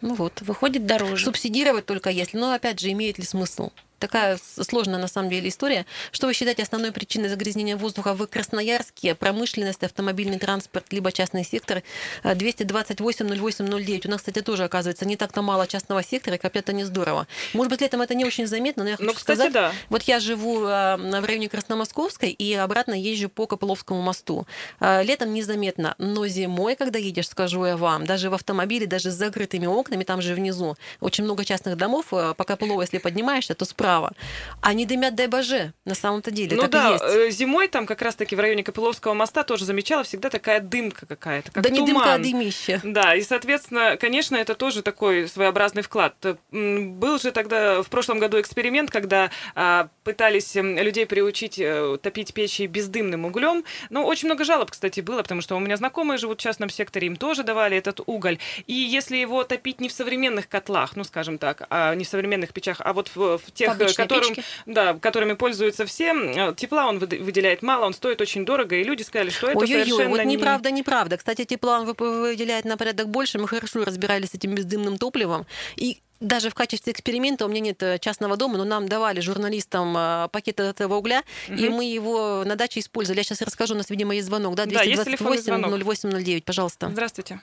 Ну 0.00 0.14
вот. 0.14 0.40
Выходит 0.42 0.86
дороже. 0.86 1.24
Субсидировать 1.24 1.86
только 1.86 2.10
если. 2.10 2.36
Но 2.36 2.52
опять 2.52 2.78
же, 2.78 2.90
имеет 2.92 3.18
ли 3.18 3.24
смысл? 3.24 3.70
Такая 4.04 4.38
сложная 4.60 4.98
на 4.98 5.08
самом 5.08 5.30
деле 5.30 5.48
история. 5.48 5.86
Что 6.12 6.26
вы 6.26 6.34
считаете 6.34 6.62
основной 6.62 6.92
причиной 6.92 7.30
загрязнения 7.30 7.74
воздуха 7.74 8.12
в 8.12 8.26
Красноярске? 8.26 9.14
Промышленность, 9.14 9.82
автомобильный 9.82 10.38
транспорт, 10.38 10.84
либо 10.90 11.10
частный 11.10 11.42
сектор? 11.42 11.82
228-08-09. 12.22 14.06
У 14.06 14.10
нас, 14.10 14.20
кстати, 14.20 14.42
тоже, 14.42 14.64
оказывается, 14.64 15.06
не 15.06 15.16
так-то 15.16 15.40
мало 15.40 15.66
частного 15.66 16.02
сектора, 16.02 16.36
как 16.36 16.54
это 16.54 16.74
не 16.74 16.84
здорово. 16.84 17.26
Может 17.54 17.70
быть, 17.70 17.80
летом 17.80 18.02
это 18.02 18.14
не 18.14 18.26
очень 18.26 18.46
заметно, 18.46 18.84
но 18.84 18.90
я 18.90 18.96
хочу 18.96 19.06
ну, 19.06 19.14
кстати, 19.14 19.38
сказать, 19.38 19.52
да. 19.54 19.72
вот 19.88 20.02
я 20.02 20.20
живу 20.20 20.64
а, 20.66 20.98
в 20.98 21.24
районе 21.24 21.48
Красномосковской 21.48 22.30
и 22.30 22.52
обратно 22.52 22.92
езжу 22.92 23.30
по 23.30 23.46
Копыловскому 23.46 24.02
мосту. 24.02 24.46
А, 24.80 25.00
летом 25.00 25.32
незаметно, 25.32 25.94
но 25.96 26.26
зимой, 26.26 26.76
когда 26.76 26.98
едешь, 26.98 27.28
скажу 27.28 27.64
я 27.64 27.78
вам, 27.78 28.04
даже 28.04 28.28
в 28.28 28.34
автомобиле, 28.34 28.86
даже 28.86 29.10
с 29.10 29.14
закрытыми 29.14 29.66
окнами, 29.66 30.04
там 30.04 30.20
же 30.20 30.34
внизу 30.34 30.76
очень 31.00 31.24
много 31.24 31.46
частных 31.46 31.78
домов, 31.78 32.06
а, 32.12 32.34
по 32.34 32.44
Копылову, 32.44 32.82
если 32.82 32.98
поднимаешься, 32.98 33.54
то 33.54 33.64
справа 33.64 33.93
справа. 33.94 34.12
Они 34.60 34.86
дымят, 34.86 35.14
дай 35.14 35.26
боже, 35.26 35.72
на 35.84 35.94
самом-то 35.94 36.30
деле. 36.30 36.56
Ну 36.56 36.62
так 36.62 36.70
да, 36.70 36.88
и 36.88 36.92
есть. 36.92 37.04
Э, 37.04 37.30
зимой 37.30 37.68
там 37.68 37.86
как 37.86 38.00
раз-таки 38.02 38.34
в 38.34 38.40
районе 38.40 38.64
Копыловского 38.64 39.14
моста 39.14 39.42
тоже 39.42 39.64
замечала 39.64 40.04
всегда 40.04 40.30
такая 40.30 40.60
дымка 40.60 41.06
какая-то, 41.06 41.52
как 41.52 41.62
Да 41.62 41.68
туман. 41.68 41.84
не 41.84 41.92
дымка, 41.92 42.14
а 42.14 42.18
дымище. 42.18 42.80
Да, 42.82 43.14
и, 43.14 43.22
соответственно, 43.22 43.96
конечно, 43.98 44.36
это 44.36 44.54
тоже 44.54 44.82
такой 44.82 45.28
своеобразный 45.28 45.82
вклад. 45.82 46.14
Был 46.50 47.18
же 47.18 47.30
тогда 47.30 47.82
в 47.82 47.88
прошлом 47.88 48.18
году 48.18 48.40
эксперимент, 48.40 48.90
когда 48.90 49.30
а, 49.54 49.88
пытались 50.02 50.54
людей 50.54 51.06
приучить 51.06 51.58
э, 51.58 51.98
топить 52.02 52.32
печи 52.32 52.66
бездымным 52.66 53.26
углем. 53.26 53.64
Ну, 53.90 54.04
очень 54.04 54.28
много 54.28 54.44
жалоб, 54.44 54.70
кстати, 54.70 55.00
было, 55.00 55.22
потому 55.22 55.42
что 55.42 55.56
у 55.56 55.60
меня 55.60 55.76
знакомые 55.76 56.16
живут 56.18 56.40
в 56.40 56.42
частном 56.42 56.70
секторе, 56.70 57.08
им 57.08 57.16
тоже 57.16 57.42
давали 57.42 57.76
этот 57.76 58.00
уголь. 58.06 58.38
И 58.66 58.72
если 58.72 59.16
его 59.16 59.44
топить 59.44 59.80
не 59.80 59.88
в 59.88 59.92
современных 59.92 60.48
котлах, 60.48 60.96
ну, 60.96 61.04
скажем 61.04 61.36
так, 61.36 61.66
а 61.68 61.94
не 61.94 62.04
в 62.04 62.08
современных 62.08 62.52
печах, 62.52 62.80
а 62.80 62.92
вот 62.94 63.10
в, 63.14 63.38
в 63.38 63.52
тех 63.52 63.76
которым, 63.92 64.34
да, 64.66 64.94
которыми 64.94 65.34
пользуются 65.34 65.86
все. 65.86 66.12
Э, 66.12 66.54
тепла 66.54 66.86
он 66.86 66.98
выделяет 66.98 67.62
мало, 67.62 67.86
он 67.86 67.94
стоит 67.94 68.20
очень 68.20 68.44
дорого, 68.44 68.76
и 68.76 68.84
люди 68.84 69.02
сказали, 69.02 69.30
что 69.30 69.48
это 69.48 69.58
Ой-ой-ой, 69.58 69.84
совершенно 69.84 70.10
вот 70.10 70.24
не... 70.24 70.36
неправда, 70.36 70.70
неправда. 70.70 71.16
Кстати, 71.16 71.44
тепла 71.44 71.80
он 71.80 71.86
выделяет 71.86 72.64
на 72.64 72.76
порядок 72.76 73.08
больше. 73.08 73.38
Мы 73.38 73.48
хорошо 73.48 73.84
разбирались 73.84 74.30
с 74.30 74.34
этим 74.34 74.54
бездымным 74.54 74.98
топливом. 74.98 75.46
И 75.76 75.98
даже 76.20 76.50
в 76.50 76.54
качестве 76.54 76.92
эксперимента 76.92 77.44
у 77.44 77.48
меня 77.48 77.60
нет 77.60 77.82
э, 77.82 77.98
частного 77.98 78.36
дома, 78.36 78.56
но 78.58 78.64
нам 78.64 78.88
давали 78.88 79.20
журналистам 79.20 79.94
э, 79.96 80.28
пакет 80.32 80.60
этого 80.60 80.94
угля, 80.96 81.22
угу. 81.48 81.56
и 81.56 81.68
мы 81.68 81.84
его 81.84 82.44
на 82.44 82.56
даче 82.56 82.80
использовали. 82.80 83.20
Я 83.20 83.24
сейчас 83.24 83.42
расскажу, 83.42 83.74
у 83.74 83.76
нас, 83.76 83.90
видимо, 83.90 84.14
есть 84.14 84.26
звонок, 84.26 84.54
да, 84.54 84.66
228 84.66 85.82
0809, 85.84 86.44
пожалуйста. 86.44 86.88
Здравствуйте. 86.88 87.40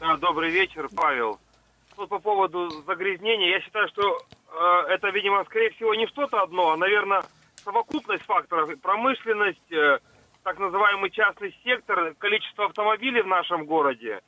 Да, 0.00 0.16
добрый 0.16 0.50
вечер, 0.50 0.88
Павел. 0.94 1.38
Вот 2.02 2.08
по 2.10 2.18
поводу 2.18 2.68
загрязнения, 2.86 3.50
я 3.50 3.60
считаю, 3.60 3.88
что 3.88 4.18
Э, 4.52 4.84
это, 4.88 5.08
видимо, 5.08 5.44
скорее 5.44 5.70
всего, 5.70 5.94
не 5.94 6.06
что-то 6.08 6.42
одно, 6.42 6.72
а, 6.72 6.76
наверное, 6.76 7.22
совокупность 7.64 8.24
факторов. 8.24 8.70
Промышленность, 8.80 9.72
э, 9.72 9.98
так 10.42 10.58
называемый 10.58 11.10
частный 11.10 11.56
сектор, 11.64 12.14
количество 12.18 12.66
автомобилей 12.66 13.22
в 13.22 13.26
нашем 13.26 13.64
городе. 13.64 14.20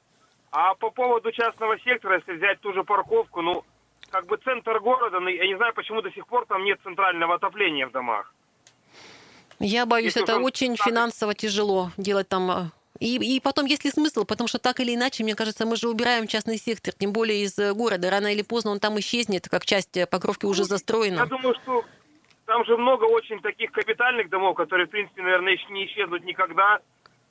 А 0.51 0.75
по 0.75 0.91
поводу 0.91 1.33
частного 1.33 1.79
сектора, 1.81 2.17
если 2.19 2.37
взять 2.37 2.61
ту 2.61 2.73
же 2.73 2.85
парковку, 2.85 3.43
ну, 3.43 3.65
как 4.11 4.27
бы 4.27 4.37
центр 4.39 4.79
города, 4.81 5.21
ну, 5.21 5.29
я 5.29 5.47
не 5.47 5.57
знаю, 5.57 5.75
почему 5.75 6.01
до 6.01 6.11
сих 6.13 6.27
пор 6.27 6.47
там 6.47 6.65
нет 6.65 6.79
центрального 6.83 7.35
отопления 7.35 7.87
в 7.87 7.91
домах. 7.91 8.33
Я 9.59 9.87
боюсь, 9.87 10.17
Если 10.17 10.23
это 10.23 10.39
очень 10.39 10.77
финансово 10.77 11.35
тяжело 11.35 11.91
делать 11.97 12.29
там 12.29 12.51
э, 12.51 12.55
и, 13.01 13.37
и 13.37 13.41
потом, 13.41 13.67
есть 13.67 13.85
ли 13.85 13.91
смысл, 13.91 14.25
потому 14.25 14.47
что 14.47 14.59
так 14.59 14.79
или 14.81 14.95
иначе, 14.95 15.25
мне 15.25 15.35
кажется, 15.35 15.67
мы 15.67 15.77
же 15.77 15.89
убираем 15.89 16.27
частный 16.27 16.59
сектор, 16.59 16.95
тем 16.95 17.13
более 17.13 17.43
из 17.43 17.59
э, 17.59 17.73
города. 17.75 18.09
Рано 18.09 18.33
или 18.33 18.43
поздно 18.43 18.71
он 18.71 18.79
там 18.79 18.99
исчезнет, 19.01 19.49
как 19.49 19.65
часть 19.65 19.97
э, 19.97 20.07
покровки 20.07 20.47
уже 20.47 20.63
ну, 20.63 20.69
застроена. 20.69 21.21
Я 21.21 21.27
думаю, 21.27 21.57
что 21.63 21.85
там 22.47 22.65
же 22.65 22.77
много 22.77 23.05
очень 23.05 23.41
таких 23.41 23.73
капитальных 23.73 24.29
домов, 24.29 24.57
которые, 24.57 24.87
в 24.87 24.91
принципе, 24.91 25.23
наверное, 25.23 25.59
не 25.71 25.87
исчезнут 25.87 26.25
никогда. 26.25 26.79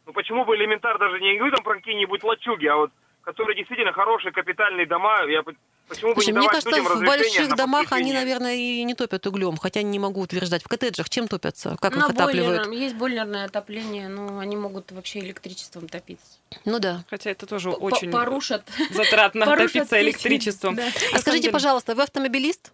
Ну 0.05 0.11
почему 0.11 0.43
бы 0.43 0.55
элементар 0.55 0.97
даже 0.99 1.19
не 1.21 1.37
говорю 1.37 1.55
там 1.55 1.63
про 1.63 1.75
какие-нибудь 1.75 2.23
лачуги, 2.23 2.65
а 2.65 2.75
вот 2.75 2.91
которые 3.23 3.55
действительно 3.55 3.93
хорошие 3.93 4.31
капитальные 4.31 4.85
дома, 4.85 5.23
я 5.27 5.43
Почему 5.85 6.13
Слушай, 6.13 6.27
бы 6.27 6.31
не 6.31 6.37
мне 6.39 6.47
кажется, 6.47 6.81
в 6.81 7.05
больших 7.05 7.55
домах 7.55 7.91
они, 7.91 8.13
наверное, 8.13 8.55
и 8.55 8.83
не 8.83 8.95
топят 8.95 9.27
углем, 9.27 9.57
хотя 9.57 9.81
не 9.81 9.99
могу 9.99 10.21
утверждать. 10.21 10.63
В 10.63 10.67
коттеджах 10.69 11.09
чем 11.09 11.27
топятся? 11.27 11.75
Как 11.81 11.93
На 11.93 12.05
их 12.05 12.09
отапливают? 12.11 12.67
Бойлер, 12.67 12.81
есть 12.81 12.95
бойлерное 12.95 13.45
отопление, 13.45 14.07
но 14.07 14.39
они 14.39 14.55
могут 14.55 14.93
вообще 14.93 15.19
электричеством 15.19 15.89
топиться. 15.89 16.37
Ну 16.63 16.79
да. 16.79 17.03
Хотя 17.09 17.31
это 17.31 17.45
тоже 17.45 17.69
П 17.69 17.75
очень 17.77 18.11
порушат. 18.11 18.63
затратно 18.91 19.45
топиться 19.57 20.01
электричеством. 20.01 20.75
Да. 20.75 20.87
А 21.13 21.19
скажите, 21.19 21.51
пожалуйста, 21.51 21.95
вы 21.95 22.03
автомобилист? 22.03 22.71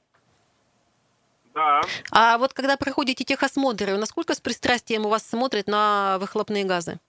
Да. 1.56 1.82
А 2.12 2.38
вот 2.38 2.54
когда 2.54 2.78
проходите 2.78 3.24
техосмотры, 3.24 3.98
насколько 3.98 4.36
с 4.36 4.40
пристрастием 4.40 5.08
у 5.08 5.10
вас 5.10 5.28
смотрят 5.28 5.68
на 5.68 6.20
выхлопные 6.20 6.64
газы? 6.64 7.00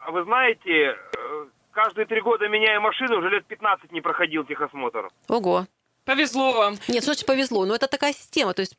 А 0.00 0.10
вы 0.10 0.24
знаете, 0.24 0.70
э, 0.70 1.46
каждые 1.78 2.06
три 2.06 2.20
года 2.20 2.48
меняю 2.48 2.80
машину, 2.80 3.18
уже 3.18 3.30
лет 3.30 3.46
15 3.46 3.92
не 3.92 4.00
проходил 4.00 4.44
техосмотр. 4.44 5.10
Ого. 5.28 5.66
Повезло 6.04 6.52
вам. 6.52 6.74
Нет, 6.88 7.04
что 7.04 7.12
значит 7.12 7.26
повезло? 7.26 7.66
Ну, 7.66 7.74
это 7.74 7.86
такая 7.86 8.12
система. 8.12 8.52
То 8.52 8.62
есть 8.62 8.76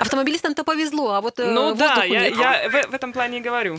автомобилистам-то 0.00 0.64
повезло, 0.64 1.10
а 1.10 1.20
вот 1.20 1.38
э, 1.40 1.50
Ну 1.50 1.74
да, 1.74 2.04
я, 2.04 2.28
я 2.28 2.70
в, 2.70 2.90
в 2.90 2.94
этом 2.94 3.12
плане 3.12 3.38
и 3.38 3.40
говорю. 3.42 3.76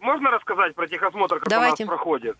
Можно 0.00 0.30
рассказать 0.30 0.74
про 0.74 0.86
техосмотр, 0.86 1.40
как 1.40 1.48
Давайте. 1.48 1.84
у 1.84 1.86
нас 1.86 1.96
проходит? 1.96 2.38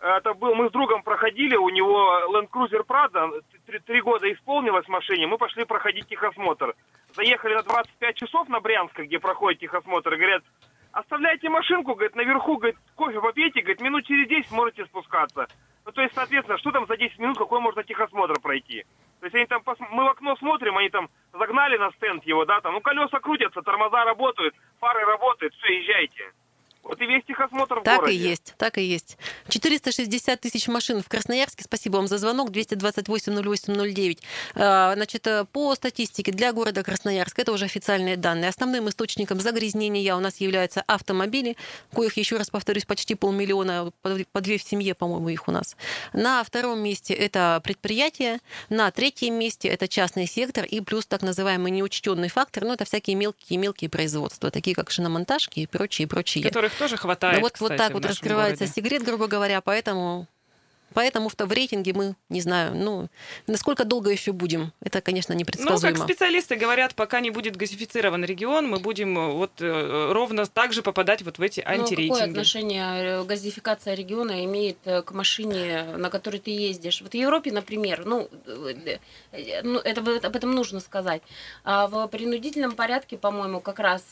Это 0.00 0.32
был, 0.34 0.54
мы 0.54 0.68
с 0.68 0.72
другом 0.72 1.02
проходили, 1.02 1.56
у 1.56 1.68
него 1.70 2.20
Land 2.32 2.48
Cruiser 2.50 2.86
Prado, 2.86 3.42
три, 3.66 3.80
три 3.80 4.00
года 4.00 4.32
исполнилось 4.32 4.86
машине, 4.88 5.26
мы 5.26 5.38
пошли 5.38 5.64
проходить 5.64 6.06
техосмотр. 6.06 6.74
Заехали 7.16 7.54
на 7.54 7.62
25 7.62 8.16
часов 8.16 8.48
на 8.48 8.60
Брянск, 8.60 8.98
где 8.98 9.18
проходит 9.18 9.60
техосмотр, 9.60 10.14
и 10.14 10.16
говорят, 10.16 10.42
оставляйте 10.92 11.48
машинку, 11.48 11.94
говорит, 11.94 12.16
наверху, 12.16 12.56
говорит, 12.56 12.76
кофе 12.94 13.20
попейте, 13.20 13.60
говорит, 13.60 13.80
минут 13.80 14.04
через 14.06 14.28
10 14.28 14.50
можете 14.52 14.84
спускаться. 14.86 15.46
Ну, 15.84 15.92
то 15.92 16.02
есть, 16.02 16.14
соответственно, 16.14 16.58
что 16.58 16.72
там 16.72 16.86
за 16.86 16.96
10 16.96 17.18
минут, 17.18 17.38
какой 17.38 17.60
можно 17.60 17.82
техосмотр 17.82 18.38
пройти? 18.40 18.84
То 19.20 19.26
есть 19.26 19.34
они 19.34 19.46
там, 19.46 19.62
мы 19.90 20.04
в 20.04 20.08
окно 20.08 20.36
смотрим, 20.36 20.76
они 20.78 20.88
там 20.88 21.08
загнали 21.32 21.76
на 21.76 21.90
стенд 21.92 22.24
его, 22.24 22.44
да, 22.44 22.60
там, 22.60 22.74
ну, 22.74 22.80
колеса 22.80 23.20
крутятся, 23.20 23.62
тормоза 23.62 24.04
работают, 24.04 24.54
фары 24.78 25.04
работают, 25.04 25.54
все, 25.54 25.78
езжайте. 25.78 26.32
Вот 26.82 27.00
и 27.00 27.06
весь 27.06 27.24
техосмотр 27.24 27.80
в 27.80 27.82
так 27.82 28.00
городе. 28.00 28.16
и 28.16 28.18
есть, 28.18 28.54
так 28.56 28.78
и 28.78 28.82
есть. 28.82 29.18
460 29.48 30.40
тысяч 30.40 30.66
машин 30.66 31.02
в 31.02 31.08
Красноярске. 31.08 31.64
Спасибо 31.64 31.96
вам 31.96 32.06
за 32.06 32.18
звонок. 32.18 32.50
228-08-09. 32.50 34.18
А, 34.54 34.94
значит, 34.94 35.26
э, 35.26 35.44
по 35.44 35.74
статистике 35.74 36.32
для 36.32 36.52
города 36.52 36.82
Красноярск, 36.82 37.38
это 37.38 37.52
уже 37.52 37.66
официальные 37.66 38.16
данные. 38.16 38.48
Основным 38.48 38.88
источником 38.88 39.40
загрязнения 39.40 40.16
у 40.16 40.20
нас 40.20 40.38
являются 40.38 40.82
автомобили, 40.86 41.56
коих, 41.94 42.16
еще 42.16 42.36
раз 42.36 42.50
повторюсь, 42.50 42.86
почти 42.86 43.14
полмиллиона, 43.14 43.92
по 44.32 44.40
две 44.40 44.58
в 44.58 44.62
семье, 44.62 44.94
по-моему, 44.94 45.28
их 45.28 45.48
у 45.48 45.52
нас. 45.52 45.76
На 46.12 46.42
втором 46.44 46.80
месте 46.80 47.14
это 47.14 47.60
предприятия, 47.62 48.40
на 48.68 48.90
третьем 48.90 49.34
месте 49.34 49.68
это 49.68 49.86
частный 49.86 50.26
сектор 50.26 50.64
и 50.64 50.80
плюс 50.80 51.06
так 51.06 51.22
называемый 51.22 51.70
неучтенный 51.70 52.28
фактор, 52.28 52.64
ну, 52.64 52.72
это 52.72 52.84
всякие 52.84 53.16
мелкие-мелкие 53.16 53.90
производства, 53.90 54.50
такие 54.50 54.74
как 54.74 54.90
шиномонтажки 54.90 55.60
и 55.60 55.66
прочие, 55.66 56.08
прочие. 56.08 56.69
Которых 56.70 56.78
тоже 56.78 56.96
хватает. 56.96 57.36
Ну, 57.36 57.42
вот, 57.42 57.52
кстати, 57.52 57.70
вот 57.70 57.78
так 57.78 57.92
вот 57.92 58.04
раскрывается 58.04 58.64
городе. 58.64 58.72
секрет, 58.74 59.02
грубо 59.02 59.26
говоря, 59.26 59.60
поэтому 59.60 60.26
Поэтому 60.92 61.28
в 61.28 61.52
рейтинге 61.52 61.92
мы, 61.92 62.14
не 62.28 62.40
знаю, 62.40 62.74
ну, 62.74 63.08
насколько 63.46 63.84
долго 63.84 64.10
еще 64.10 64.32
будем, 64.32 64.72
это, 64.80 65.00
конечно, 65.00 65.32
непредсказуемо. 65.32 65.96
Ну, 65.96 66.00
как 66.00 66.08
специалисты 66.08 66.56
говорят, 66.56 66.94
пока 66.94 67.20
не 67.20 67.30
будет 67.30 67.56
газифицирован 67.56 68.24
регион, 68.24 68.68
мы 68.68 68.80
будем 68.80 69.16
э, 69.16 69.32
вот 69.32 69.52
э, 69.60 70.12
ровно 70.12 70.46
так 70.46 70.72
же 70.72 70.82
попадать 70.82 71.22
вот 71.22 71.38
в 71.38 71.42
эти 71.42 71.60
антирейтинги. 71.60 72.08
Ну, 72.08 72.14
какое 72.14 72.30
отношение 72.30 73.24
газификация 73.24 73.94
региона 73.94 74.44
имеет 74.44 74.78
к 74.82 75.12
машине, 75.12 75.84
на 75.96 76.10
которой 76.10 76.38
ты 76.38 76.50
ездишь? 76.50 77.02
Вот 77.02 77.12
в 77.12 77.16
Европе, 77.16 77.52
например, 77.52 78.04
ну, 78.04 78.28
ну 78.46 79.78
это, 79.78 80.00
об 80.26 80.36
этом 80.36 80.52
нужно 80.52 80.80
сказать. 80.80 81.22
А 81.62 81.86
в 81.86 82.08
принудительном 82.08 82.72
порядке, 82.72 83.16
по-моему, 83.16 83.60
как 83.60 83.78
раз 83.78 84.02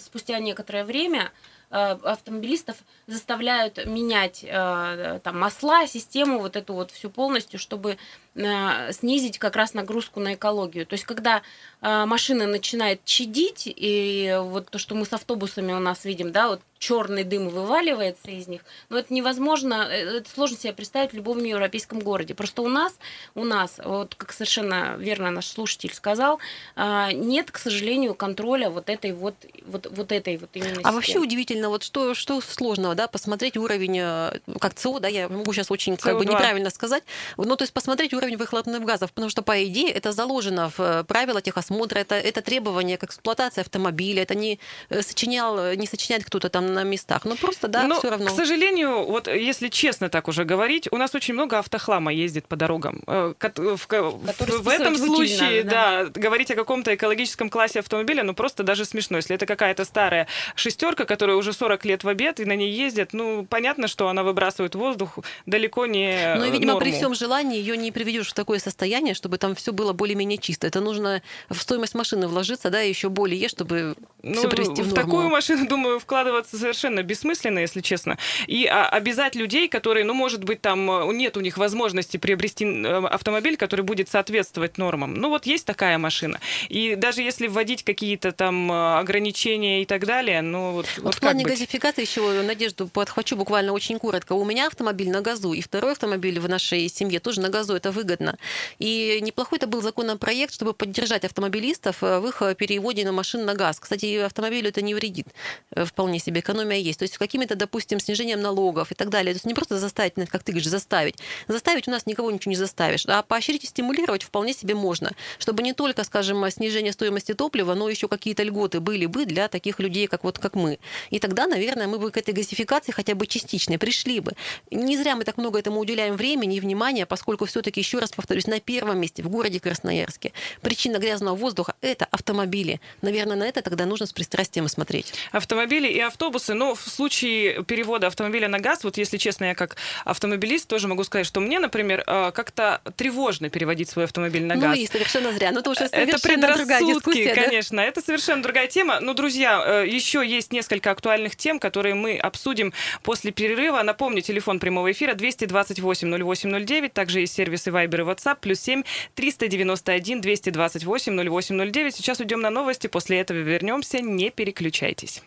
спустя 0.00 0.38
некоторое 0.40 0.84
время 0.84 1.24
Э, 1.24 1.53
автомобилистов 1.74 2.76
заставляют 3.06 3.84
менять 3.84 4.44
э, 4.44 5.20
там 5.22 5.40
масла, 5.40 5.86
систему 5.86 6.38
вот 6.38 6.56
эту 6.56 6.74
вот 6.74 6.90
всю 6.90 7.10
полностью, 7.10 7.58
чтобы 7.58 7.92
э, 7.92 7.96
снизить 8.34 9.38
как 9.38 9.56
раз 9.56 9.74
нагрузку 9.74 10.20
на 10.20 10.34
экологию. 10.34 10.86
То 10.86 10.94
есть, 10.94 11.04
когда 11.04 11.42
машина 11.80 12.46
начинает 12.46 13.04
чадить, 13.04 13.62
и 13.66 14.38
вот 14.42 14.70
то, 14.70 14.78
что 14.78 14.94
мы 14.94 15.04
с 15.04 15.12
автобусами 15.12 15.72
у 15.72 15.78
нас 15.78 16.04
видим, 16.04 16.32
да, 16.32 16.48
вот 16.48 16.60
черный 16.78 17.24
дым 17.24 17.48
вываливается 17.48 18.30
из 18.30 18.46
них, 18.46 18.62
но 18.90 18.98
это 18.98 19.14
невозможно, 19.14 19.86
это 19.90 20.28
сложно 20.28 20.58
себе 20.58 20.72
представить 20.72 21.12
в 21.12 21.14
любом 21.14 21.42
европейском 21.42 22.00
городе. 22.00 22.34
Просто 22.34 22.62
у 22.62 22.68
нас, 22.68 22.98
у 23.34 23.44
нас, 23.44 23.80
вот 23.82 24.14
как 24.14 24.32
совершенно 24.32 24.96
верно 24.98 25.30
наш 25.30 25.46
слушатель 25.46 25.94
сказал, 25.94 26.40
нет, 26.76 27.50
к 27.50 27.58
сожалению, 27.58 28.14
контроля 28.14 28.68
вот 28.68 28.90
этой 28.90 29.12
вот, 29.12 29.34
вот, 29.64 29.86
вот 29.90 30.12
этой 30.12 30.36
вот 30.36 30.50
именно 30.54 30.72
А 30.72 30.74
системы. 30.74 30.94
вообще 30.94 31.18
удивительно, 31.18 31.68
вот 31.68 31.82
что, 31.84 32.14
что 32.14 32.40
сложного, 32.40 32.94
да, 32.94 33.08
посмотреть 33.08 33.56
уровень, 33.56 33.98
э, 34.00 34.40
как 34.60 34.74
ЦО, 34.74 34.98
да, 34.98 35.08
я 35.08 35.28
могу 35.28 35.52
сейчас 35.52 35.70
очень 35.70 35.96
как 35.96 36.18
бы 36.18 36.24
неправильно 36.26 36.70
сказать, 36.70 37.04
ну, 37.36 37.56
то 37.56 37.62
есть 37.62 37.72
посмотреть 37.72 38.12
уровень 38.12 38.23
выхлопных 38.32 38.82
газов, 38.84 39.12
потому 39.12 39.30
что, 39.30 39.42
по 39.42 39.64
идее, 39.64 39.90
это 39.90 40.12
заложено 40.12 40.70
в 40.70 40.80
э, 40.80 41.04
правила 41.04 41.40
техосмотра, 41.40 41.98
это, 41.98 42.14
это 42.14 42.40
требование 42.40 42.96
к 42.96 43.04
эксплуатации 43.04 43.60
автомобиля, 43.60 44.22
это 44.22 44.34
не 44.34 44.58
э, 44.88 45.02
сочинял, 45.02 45.74
не 45.74 45.86
сочиняет 45.86 46.24
кто-то 46.24 46.48
там 46.48 46.72
на 46.72 46.82
местах, 46.82 47.24
ну, 47.24 47.36
просто, 47.36 47.68
да, 47.68 47.84
Но, 47.84 47.98
все 47.98 48.10
равно. 48.10 48.26
к 48.26 48.30
сожалению, 48.30 49.04
вот 49.04 49.28
если 49.28 49.68
честно 49.68 50.08
так 50.08 50.28
уже 50.28 50.44
говорить, 50.44 50.88
у 50.90 50.96
нас 50.96 51.14
очень 51.14 51.34
много 51.34 51.58
автохлама 51.58 52.12
ездит 52.12 52.48
по 52.48 52.56
дорогам. 52.56 53.02
В, 53.06 53.34
в, 53.44 54.62
в 54.62 54.68
этом 54.68 54.96
случае, 54.96 55.64
надо, 55.64 55.70
да. 55.70 56.04
да, 56.04 56.20
говорить 56.20 56.50
о 56.50 56.54
каком-то 56.54 56.94
экологическом 56.94 57.50
классе 57.50 57.80
автомобиля, 57.80 58.22
ну, 58.22 58.34
просто 58.34 58.62
даже 58.62 58.84
смешно. 58.84 59.18
Если 59.18 59.34
это 59.34 59.46
какая-то 59.46 59.84
старая 59.84 60.26
шестерка, 60.54 61.04
которая 61.04 61.36
уже 61.36 61.52
40 61.52 61.84
лет 61.84 62.04
в 62.04 62.08
обед 62.08 62.40
и 62.40 62.44
на 62.44 62.56
ней 62.56 62.72
ездят, 62.72 63.12
ну, 63.12 63.44
понятно, 63.44 63.88
что 63.88 64.08
она 64.08 64.22
выбрасывает 64.22 64.74
воздух 64.74 65.18
далеко 65.46 65.86
не 65.86 66.34
Ну, 66.36 66.50
видимо, 66.50 66.72
норму. 66.72 66.80
при 66.80 66.92
всем 66.92 67.14
желании 67.14 67.58
ее 67.58 67.76
не 67.76 67.92
приведешь 68.14 68.30
в 68.30 68.34
такое 68.34 68.58
состояние, 68.58 69.14
чтобы 69.14 69.38
там 69.38 69.54
все 69.54 69.72
было 69.72 69.92
более-менее 69.92 70.38
чисто. 70.38 70.66
Это 70.66 70.80
нужно 70.80 71.22
в 71.48 71.58
стоимость 71.58 71.94
машины 71.94 72.28
вложиться, 72.28 72.70
да, 72.70 72.80
еще 72.80 73.08
более, 73.08 73.48
чтобы 73.48 73.96
ну, 74.22 74.34
все 74.34 74.48
привести 74.48 74.82
в, 74.82 74.88
в 74.88 74.94
такую 74.94 75.28
машину, 75.28 75.66
думаю, 75.68 75.98
вкладываться 75.98 76.56
совершенно 76.56 77.02
бессмысленно, 77.02 77.58
если 77.58 77.80
честно. 77.80 78.18
И 78.46 78.66
а, 78.66 78.86
обязать 78.88 79.34
людей, 79.34 79.68
которые, 79.68 80.04
ну, 80.04 80.14
может 80.14 80.44
быть, 80.44 80.60
там 80.60 80.90
э, 80.90 81.12
нет 81.12 81.36
у 81.36 81.40
них 81.40 81.58
возможности 81.58 82.16
приобрести 82.16 82.64
э, 82.64 83.06
автомобиль, 83.06 83.56
который 83.56 83.82
будет 83.82 84.08
соответствовать 84.08 84.78
нормам. 84.78 85.14
Ну, 85.14 85.28
вот 85.28 85.46
есть 85.46 85.66
такая 85.66 85.98
машина. 85.98 86.38
И 86.68 86.94
даже 86.94 87.22
если 87.22 87.48
вводить 87.48 87.82
какие-то 87.82 88.32
там 88.32 88.70
э, 88.70 88.98
ограничения 88.98 89.82
и 89.82 89.86
так 89.86 90.06
далее, 90.06 90.42
ну, 90.42 90.72
вот, 90.72 90.86
вот, 90.96 91.04
вот 91.04 91.14
в 91.14 91.20
плане 91.20 91.44
газификации 91.44 92.02
еще 92.02 92.24
Надежду 92.44 92.88
подхвачу 92.88 93.36
буквально 93.36 93.72
очень 93.72 93.98
коротко. 93.98 94.34
У 94.34 94.44
меня 94.44 94.66
автомобиль 94.66 95.10
на 95.10 95.20
газу, 95.20 95.52
и 95.52 95.60
второй 95.60 95.92
автомобиль 95.92 96.38
в 96.38 96.48
нашей 96.48 96.88
семье 96.88 97.20
тоже 97.20 97.40
на 97.40 97.48
газу. 97.48 97.74
Это 97.74 97.90
выгодно. 98.04 98.36
И 98.78 99.18
неплохой 99.22 99.58
это 99.58 99.66
был 99.66 99.82
законопроект, 99.82 100.52
чтобы 100.52 100.74
поддержать 100.74 101.24
автомобилистов 101.24 102.02
в 102.02 102.26
их 102.26 102.56
переводе 102.56 103.04
на 103.04 103.12
машин 103.12 103.44
на 103.44 103.54
газ. 103.54 103.80
Кстати, 103.80 104.18
автомобилю 104.18 104.68
это 104.68 104.82
не 104.82 104.94
вредит. 104.94 105.26
Вполне 105.74 106.18
себе 106.18 106.40
экономия 106.40 106.78
есть. 106.78 106.98
То 106.98 107.04
есть 107.04 107.18
какими-то, 107.18 107.54
допустим, 107.54 107.98
снижением 108.00 108.40
налогов 108.40 108.92
и 108.92 108.94
так 108.94 109.08
далее. 109.08 109.32
То 109.32 109.36
есть 109.36 109.46
не 109.46 109.54
просто 109.54 109.78
заставить, 109.78 110.14
как 110.28 110.42
ты 110.42 110.52
говоришь, 110.52 110.68
заставить. 110.68 111.16
Заставить 111.48 111.88
у 111.88 111.90
нас 111.90 112.06
никого 112.06 112.30
ничего 112.30 112.50
не 112.50 112.56
заставишь. 112.56 113.06
А 113.06 113.22
поощрить 113.22 113.64
и 113.64 113.66
стимулировать 113.66 114.22
вполне 114.22 114.52
себе 114.52 114.74
можно. 114.74 115.12
Чтобы 115.38 115.62
не 115.62 115.72
только, 115.72 116.04
скажем, 116.04 116.50
снижение 116.50 116.92
стоимости 116.92 117.34
топлива, 117.34 117.74
но 117.74 117.88
еще 117.88 118.08
какие-то 118.08 118.42
льготы 118.42 118.80
были 118.80 119.06
бы 119.06 119.24
для 119.24 119.48
таких 119.48 119.80
людей, 119.80 120.06
как 120.06 120.24
вот 120.24 120.38
как 120.38 120.54
мы. 120.54 120.78
И 121.10 121.18
тогда, 121.18 121.46
наверное, 121.46 121.86
мы 121.86 121.98
бы 121.98 122.10
к 122.10 122.16
этой 122.16 122.34
газификации 122.34 122.92
хотя 122.92 123.14
бы 123.14 123.26
частичной 123.26 123.78
пришли 123.78 124.20
бы. 124.20 124.32
Не 124.70 124.96
зря 124.96 125.16
мы 125.16 125.24
так 125.24 125.38
много 125.38 125.58
этому 125.58 125.80
уделяем 125.80 126.16
времени 126.16 126.56
и 126.56 126.60
внимания, 126.60 127.06
поскольку 127.06 127.46
все-таки, 127.46 127.80
еще 127.80 127.93
раз 128.00 128.12
повторюсь, 128.12 128.46
на 128.46 128.60
первом 128.60 128.98
месте 128.98 129.22
в 129.22 129.28
городе 129.28 129.60
Красноярске 129.60 130.32
причина 130.60 130.98
грязного 130.98 131.36
воздуха– 131.36 131.74
это 131.80 132.06
автомобили. 132.10 132.80
Наверное, 133.02 133.36
на 133.36 133.44
это 133.44 133.62
тогда 133.62 133.86
нужно 133.86 134.06
с 134.06 134.12
пристрастием 134.12 134.68
смотреть. 134.68 135.12
Автомобили 135.32 135.88
и 135.88 136.00
автобусы. 136.00 136.54
Но 136.54 136.74
в 136.74 136.80
случае 136.80 137.64
перевода 137.64 138.06
автомобиля 138.06 138.48
на 138.48 138.58
газ, 138.58 138.84
вот 138.84 138.96
если 138.96 139.16
честно, 139.16 139.46
я 139.46 139.54
как 139.54 139.76
автомобилист 140.04 140.68
тоже 140.68 140.88
могу 140.88 141.04
сказать, 141.04 141.26
что 141.26 141.40
мне, 141.40 141.58
например, 141.58 142.02
э, 142.06 142.32
как-то 142.32 142.80
тревожно 142.96 143.50
переводить 143.50 143.88
свой 143.88 144.04
автомобиль 144.04 144.44
на 144.44 144.56
газ. 144.56 144.76
Ну 144.76 144.82
и 144.82 144.86
совершенно 144.86 145.32
зря. 145.32 145.52
Ну 145.52 145.60
это 145.60 145.70
уже 145.70 145.88
совершенно 145.88 146.46
это 146.46 146.56
другая 146.56 146.80
дискуссия. 146.80 147.34
конечно. 147.34 147.76
Да? 147.78 147.84
Это 147.84 148.00
совершенно 148.00 148.42
другая 148.42 148.66
тема. 148.66 149.00
Но, 149.00 149.14
друзья, 149.14 149.62
э, 149.64 149.88
еще 149.88 150.24
есть 150.26 150.52
несколько 150.52 150.90
актуальных 150.90 151.36
тем, 151.36 151.58
которые 151.58 151.94
мы 151.94 152.16
обсудим 152.16 152.72
после 153.02 153.30
перерыва. 153.32 153.82
Напомню, 153.82 154.22
телефон 154.22 154.58
прямого 154.58 154.90
эфира 154.90 155.14
228 155.14 156.08
0809, 156.08 156.92
также 156.92 157.20
есть 157.20 157.34
сервисы 157.34 157.70
Viber 157.74 158.00
и 158.00 158.04
WhatsApp, 158.04 158.38
плюс 158.40 158.60
7 158.60 158.82
391 159.14 160.20
228 160.20 161.12
0809. 161.12 161.94
Сейчас 161.94 162.20
уйдем 162.20 162.40
на 162.40 162.50
новости, 162.50 162.86
после 162.86 163.20
этого 163.20 163.38
вернемся, 163.38 164.00
не 164.00 164.30
переключайтесь. 164.30 165.22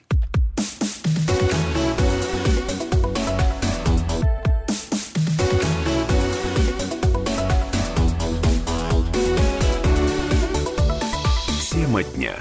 Тема 11.72 12.04
дня. 12.04 12.36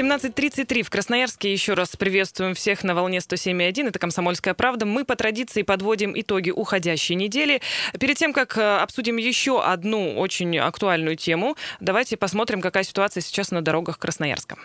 17.33 0.00 0.82
в 0.82 0.88
Красноярске. 0.88 1.52
Еще 1.52 1.74
раз 1.74 1.94
приветствуем 1.94 2.54
всех 2.54 2.84
на 2.84 2.94
волне 2.94 3.18
107.1. 3.18 3.88
Это 3.88 3.98
«Комсомольская 3.98 4.54
правда». 4.54 4.86
Мы 4.86 5.04
по 5.04 5.14
традиции 5.14 5.60
подводим 5.60 6.18
итоги 6.18 6.50
уходящей 6.50 7.16
недели. 7.16 7.60
Перед 7.98 8.16
тем, 8.16 8.32
как 8.32 8.56
э, 8.56 8.78
обсудим 8.78 9.18
еще 9.18 9.62
одну 9.62 10.18
очень 10.18 10.58
актуальную 10.58 11.16
тему, 11.16 11.54
давайте 11.80 12.16
посмотрим, 12.16 12.62
какая 12.62 12.84
ситуация 12.84 13.20
сейчас 13.20 13.50
на 13.50 13.60
дорогах 13.60 13.98
Красноярска. 13.98 14.56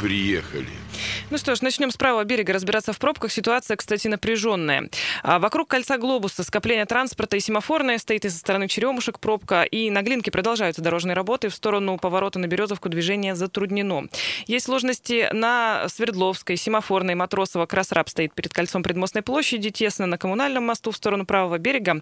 Приехали. 0.00 0.79
Ну 1.30 1.38
что 1.38 1.54
ж, 1.54 1.62
начнем 1.62 1.90
с 1.90 1.96
правого 1.96 2.24
берега 2.24 2.52
разбираться 2.52 2.92
в 2.92 2.98
пробках. 2.98 3.32
Ситуация, 3.32 3.76
кстати, 3.76 4.08
напряженная. 4.08 4.88
А 5.22 5.38
вокруг 5.38 5.68
кольца 5.68 5.98
глобуса 5.98 6.42
скопление 6.44 6.86
транспорта 6.86 7.36
и 7.36 7.40
семафорное 7.40 7.98
стоит 7.98 8.24
и 8.24 8.28
со 8.28 8.38
стороны 8.38 8.68
Черемушек 8.68 9.20
пробка. 9.20 9.62
И 9.62 9.90
на 9.90 10.02
Глинке 10.02 10.30
продолжаются 10.30 10.82
дорожные 10.82 11.14
работы. 11.14 11.48
В 11.48 11.54
сторону 11.54 11.98
поворота 11.98 12.38
на 12.38 12.46
Березовку 12.46 12.88
движение 12.88 13.34
затруднено. 13.34 14.08
Есть 14.46 14.66
сложности 14.66 15.28
на 15.32 15.88
Свердловской, 15.88 16.56
Семафорной, 16.56 17.14
Матросово. 17.14 17.66
Красраб 17.66 18.08
стоит 18.08 18.34
перед 18.34 18.52
кольцом 18.52 18.82
предмостной 18.82 19.22
площади. 19.22 19.70
Тесно 19.70 20.06
на 20.06 20.18
коммунальном 20.18 20.64
мосту 20.64 20.90
в 20.90 20.96
сторону 20.96 21.26
правого 21.26 21.58
берега. 21.58 22.00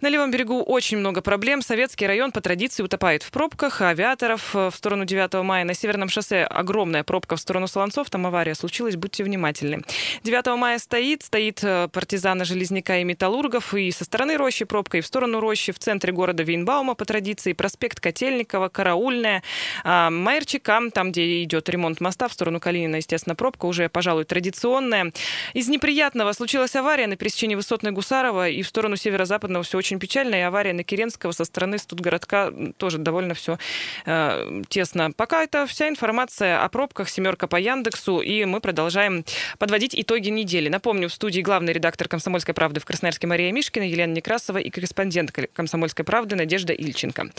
На 0.00 0.08
левом 0.08 0.30
берегу 0.30 0.62
очень 0.62 0.98
много 0.98 1.20
проблем. 1.20 1.62
Советский 1.62 2.06
район 2.06 2.32
по 2.32 2.40
традиции 2.40 2.82
утопает 2.82 3.22
в 3.22 3.30
пробках. 3.30 3.80
Авиаторов 3.82 4.54
в 4.54 4.72
сторону 4.74 5.04
9 5.04 5.42
мая. 5.42 5.64
На 5.64 5.74
Северном 5.74 6.08
шоссе 6.08 6.44
огромная 6.44 7.04
пробка 7.04 7.36
в 7.36 7.40
сторону 7.40 7.66
Солонцов. 7.66 8.10
Там 8.10 8.26
авария 8.26 8.47
случилась, 8.54 8.96
будьте 8.96 9.24
внимательны. 9.24 9.82
9 10.22 10.46
мая 10.58 10.78
стоит, 10.78 11.22
стоит 11.22 11.62
э, 11.62 11.88
партизана 11.92 12.44
Железняка 12.44 12.98
и 12.98 13.04
Металлургов, 13.04 13.74
и 13.74 13.90
со 13.90 14.04
стороны 14.04 14.36
рощи 14.36 14.64
пробка, 14.64 14.98
и 14.98 15.00
в 15.00 15.06
сторону 15.06 15.40
рощи, 15.40 15.72
в 15.72 15.78
центре 15.78 16.12
города 16.12 16.42
Вейнбаума 16.42 16.94
по 16.94 17.04
традиции, 17.04 17.52
проспект 17.52 18.00
Котельникова, 18.00 18.68
Караульная, 18.68 19.42
а, 19.84 20.10
Майерчика, 20.10 20.80
там, 20.92 21.10
где 21.10 21.42
идет 21.42 21.68
ремонт 21.68 22.00
моста, 22.00 22.28
в 22.28 22.32
сторону 22.32 22.60
Калинина, 22.60 22.96
естественно, 22.96 23.34
пробка 23.34 23.66
уже, 23.66 23.88
пожалуй, 23.88 24.24
традиционная. 24.24 25.12
Из 25.54 25.68
неприятного 25.68 26.32
случилась 26.32 26.74
авария 26.76 27.06
на 27.06 27.16
пересечении 27.16 27.54
Высотной 27.54 27.92
Гусарова, 27.92 28.48
и 28.48 28.62
в 28.62 28.68
сторону 28.68 28.96
северо-западного 28.96 29.64
все 29.64 29.78
очень 29.78 29.98
печально, 29.98 30.36
и 30.36 30.40
авария 30.40 30.72
на 30.72 30.84
Керенского 30.84 31.32
со 31.32 31.44
стороны 31.44 31.78
Студгородка 31.78 32.52
тоже 32.76 32.98
довольно 32.98 33.34
все 33.34 33.58
э, 34.06 34.62
тесно. 34.68 35.10
Пока 35.12 35.42
это 35.42 35.66
вся 35.66 35.88
информация 35.88 36.62
о 36.62 36.68
пробках, 36.68 37.08
семерка 37.08 37.46
по 37.46 37.56
Яндексу, 37.56 38.20
и 38.28 38.44
мы 38.44 38.60
продолжаем 38.60 39.24
подводить 39.58 39.94
итоги 39.94 40.28
недели. 40.28 40.68
Напомню, 40.68 41.08
в 41.08 41.14
студии 41.14 41.40
главный 41.40 41.72
редактор 41.72 42.08
«Комсомольской 42.08 42.54
правды» 42.54 42.78
в 42.78 42.84
Красноярске 42.84 43.26
Мария 43.26 43.50
Мишкина, 43.52 43.84
Елена 43.84 44.12
Некрасова 44.12 44.58
и 44.58 44.68
корреспондент 44.68 45.32
«Комсомольской 45.54 46.04
правды» 46.04 46.36
Надежда 46.36 46.74
Ильченко. 46.74 47.30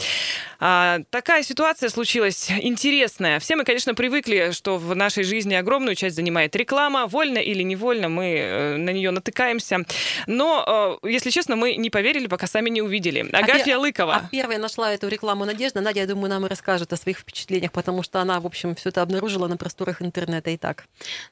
А, 0.58 0.98
такая 1.10 1.44
ситуация 1.44 1.90
случилась 1.90 2.50
интересная. 2.50 3.38
Все 3.38 3.54
мы, 3.54 3.64
конечно, 3.64 3.94
привыкли, 3.94 4.50
что 4.50 4.78
в 4.78 4.96
нашей 4.96 5.22
жизни 5.22 5.54
огромную 5.54 5.94
часть 5.94 6.16
занимает 6.16 6.56
реклама. 6.56 7.06
Вольно 7.06 7.38
или 7.38 7.62
невольно 7.62 8.08
мы 8.08 8.36
э, 8.38 8.76
на 8.76 8.90
нее 8.90 9.12
натыкаемся. 9.12 9.84
Но, 10.26 10.98
э, 11.02 11.08
если 11.08 11.30
честно, 11.30 11.54
мы 11.54 11.76
не 11.76 11.90
поверили, 11.90 12.26
пока 12.26 12.48
сами 12.48 12.68
не 12.68 12.82
увидели. 12.82 13.28
А 13.32 13.38
Агафья 13.38 13.76
а 13.76 13.78
Лыкова. 13.78 14.14
А 14.16 14.28
первая 14.30 14.58
нашла 14.58 14.92
эту 14.92 15.06
рекламу 15.06 15.44
Надежда. 15.44 15.80
Надя, 15.80 16.00
я 16.00 16.06
думаю, 16.06 16.30
нам 16.30 16.46
и 16.46 16.48
расскажет 16.48 16.92
о 16.92 16.96
своих 16.96 17.18
впечатлениях, 17.18 17.70
потому 17.70 18.02
что 18.02 18.20
она, 18.20 18.40
в 18.40 18.46
общем, 18.46 18.74
все 18.74 18.88
это 18.88 19.02
обнаружила 19.02 19.46
на 19.46 19.56
просторах 19.56 20.02
интернета 20.02 20.50
и 20.50 20.56
так. 20.56 20.79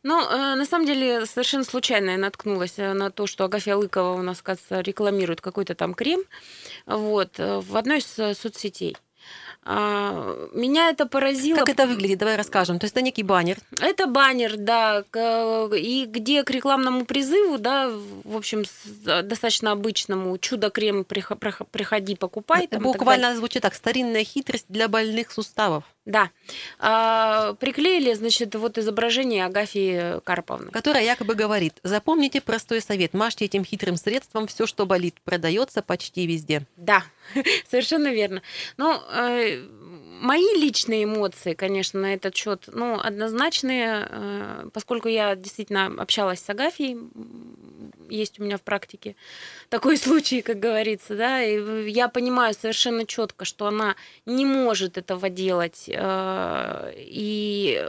Ну, 0.03 0.21
э, 0.21 0.55
на 0.55 0.65
самом 0.65 0.87
деле, 0.87 1.27
совершенно 1.27 1.65
случайно 1.65 2.11
я 2.11 2.19
наткнулась 2.19 2.77
на 2.77 3.11
то, 3.11 3.27
что 3.27 3.45
Агафья 3.45 3.77
Лыкова 3.77 4.15
у 4.15 4.23
нас, 4.23 4.43
кажется, 4.43 4.81
рекламирует 4.81 5.41
какой-то 5.41 5.75
там 5.75 5.95
крем 5.95 6.21
вот, 6.87 7.39
в 7.39 7.77
одной 7.77 7.99
из 7.99 8.39
соцсетей. 8.39 8.97
А, 9.71 10.49
меня 10.55 10.89
это 10.89 11.05
поразило. 11.05 11.59
Как 11.59 11.69
это 11.69 11.87
выглядит? 11.87 12.19
Давай 12.19 12.37
расскажем. 12.37 12.79
То 12.79 12.85
есть 12.85 12.95
это 12.95 13.05
некий 13.05 13.23
баннер. 13.23 13.59
Это 13.81 14.07
баннер, 14.07 14.57
да, 14.57 15.05
и 15.77 16.07
где 16.07 16.43
к 16.43 16.51
рекламному 16.51 17.05
призыву, 17.05 17.59
да, 17.59 17.91
в 18.25 18.37
общем, 18.37 18.65
достаточно 19.05 19.73
обычному 19.73 20.39
чудо-крем 20.39 21.05
приходи, 21.05 22.17
покупай. 22.17 22.65
Это 22.65 22.81
буквально 22.81 23.37
звучит 23.37 23.63
так, 23.63 23.75
старинная 23.75 24.25
хитрость 24.25 24.67
для 24.69 24.89
больных 24.89 25.31
суставов. 25.31 25.85
Да. 26.09 26.31
А, 26.79 27.53
приклеили, 27.61 28.15
значит, 28.15 28.55
вот 28.55 28.79
изображение 28.79 29.45
Агафии 29.45 30.21
Карповны. 30.25 30.71
Которая 30.71 31.05
якобы 31.05 31.35
говорит, 31.35 31.75
запомните 31.83 32.41
простой 32.41 32.81
совет, 32.81 33.13
мажьте 33.13 33.45
этим 33.45 33.63
хитрым 33.63 33.97
средством 33.97 34.47
все, 34.47 34.67
что 34.67 34.87
болит, 34.87 35.17
продается 35.23 35.83
почти 35.83 36.27
везде. 36.27 36.63
Да, 36.77 37.05
совершенно 37.71 38.09
верно. 38.09 38.41
Но 38.79 39.05
э, 39.13 39.63
мои 40.21 40.55
личные 40.55 41.05
эмоции, 41.05 41.55
конечно, 41.55 42.01
на 42.01 42.15
этот 42.15 42.37
счет, 42.37 42.69
ну, 42.73 42.99
однозначные, 42.99 44.07
э, 44.09 44.69
поскольку 44.73 45.09
я 45.09 45.37
действительно 45.37 45.87
общалась 45.87 46.41
с 46.41 46.51
Агафией, 46.51 46.99
есть 48.11 48.41
у 48.41 48.45
меня 48.45 48.57
в 48.57 48.63
практике 48.63 49.17
такой 49.69 49.97
случай, 49.99 50.43
как 50.43 50.59
говорится, 50.59 51.17
да, 51.17 51.43
и 51.43 51.91
я 51.91 52.09
понимаю 52.09 52.55
совершенно 52.55 53.07
четко, 53.07 53.45
что 53.45 53.67
она 53.67 53.97
не 54.27 54.45
может 54.45 54.99
этого 54.99 55.29
делать, 55.29 55.85
э, 55.89 56.93
и 56.97 57.85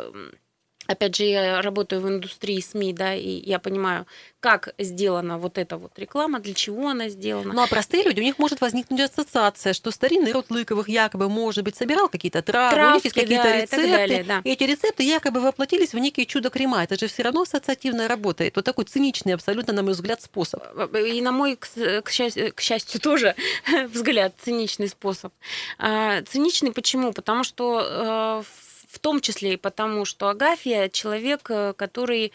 опять 0.90 1.16
же, 1.16 1.24
я 1.24 1.62
работаю 1.62 2.02
в 2.02 2.08
индустрии 2.08 2.60
СМИ, 2.60 2.94
да, 2.94 3.14
и 3.14 3.42
я 3.46 3.60
понимаю, 3.60 4.08
как 4.40 4.74
сделана 4.80 5.38
вот 5.38 5.58
эта 5.58 5.78
вот 5.78 5.98
реклама, 6.00 6.40
для 6.40 6.54
чего 6.54 6.90
она 6.90 7.10
сделана. 7.10 7.54
Ну 7.54 7.62
а 7.62 7.68
простые 7.68 8.04
люди, 8.04 8.20
у 8.20 8.24
них 8.24 8.40
может 8.40 8.60
возникнуть 8.60 9.00
ассоциация, 9.02 9.74
что 9.74 9.92
старинный 9.92 10.32
род 10.32 10.50
Лыковых 10.50 10.90
якобы, 10.90 11.30
может 11.30 11.64
быть, 11.64 11.76
собирал 11.76 12.10
какие-то 12.10 12.42
травы, 12.42 12.76
Травки, 12.76 12.92
у 12.92 12.96
них 12.96 13.04
есть 13.04 13.16
какие-то 13.16 13.44
да, 13.44 13.62
рецепты, 13.62 13.88
и, 13.88 13.92
далее, 13.92 14.24
да. 14.24 14.42
и 14.44 14.50
эти 14.50 14.64
рецепты 14.64 15.04
якобы 15.04 15.42
воплотились 15.42 15.94
в 15.94 16.00
некие 16.00 16.26
чудо-крема. 16.26 16.84
Это 16.84 16.98
же 16.98 17.08
все 17.08 17.22
равно 17.24 17.42
ассоциативно 17.42 18.08
работает. 18.08 18.56
Вот 18.56 18.66
такой 18.66 18.86
циничный 18.86 19.34
абсолютно, 19.34 19.74
на 19.74 19.84
мой 19.84 19.94
взгляд, 19.94 20.22
способ. 20.22 20.64
И 20.96 21.22
на 21.22 21.32
мой, 21.32 21.56
к 21.56 22.10
счастью, 22.10 22.54
к 22.56 22.62
счастью 22.62 23.00
тоже 23.00 23.36
взгляд, 23.94 24.34
циничный 24.44 24.88
способ. 24.88 25.34
А, 25.78 26.24
циничный 26.24 26.72
почему? 26.72 27.14
Потому 27.14 27.44
что 27.44 28.42
э, 28.44 28.69
в 28.90 28.98
том 28.98 29.22
числе 29.22 29.54
и 29.54 29.58
потому, 29.58 30.04
что 30.04 30.30
Агафья 30.30 30.90
человек, 30.90 31.50
э, 31.50 31.74
который 31.74 32.34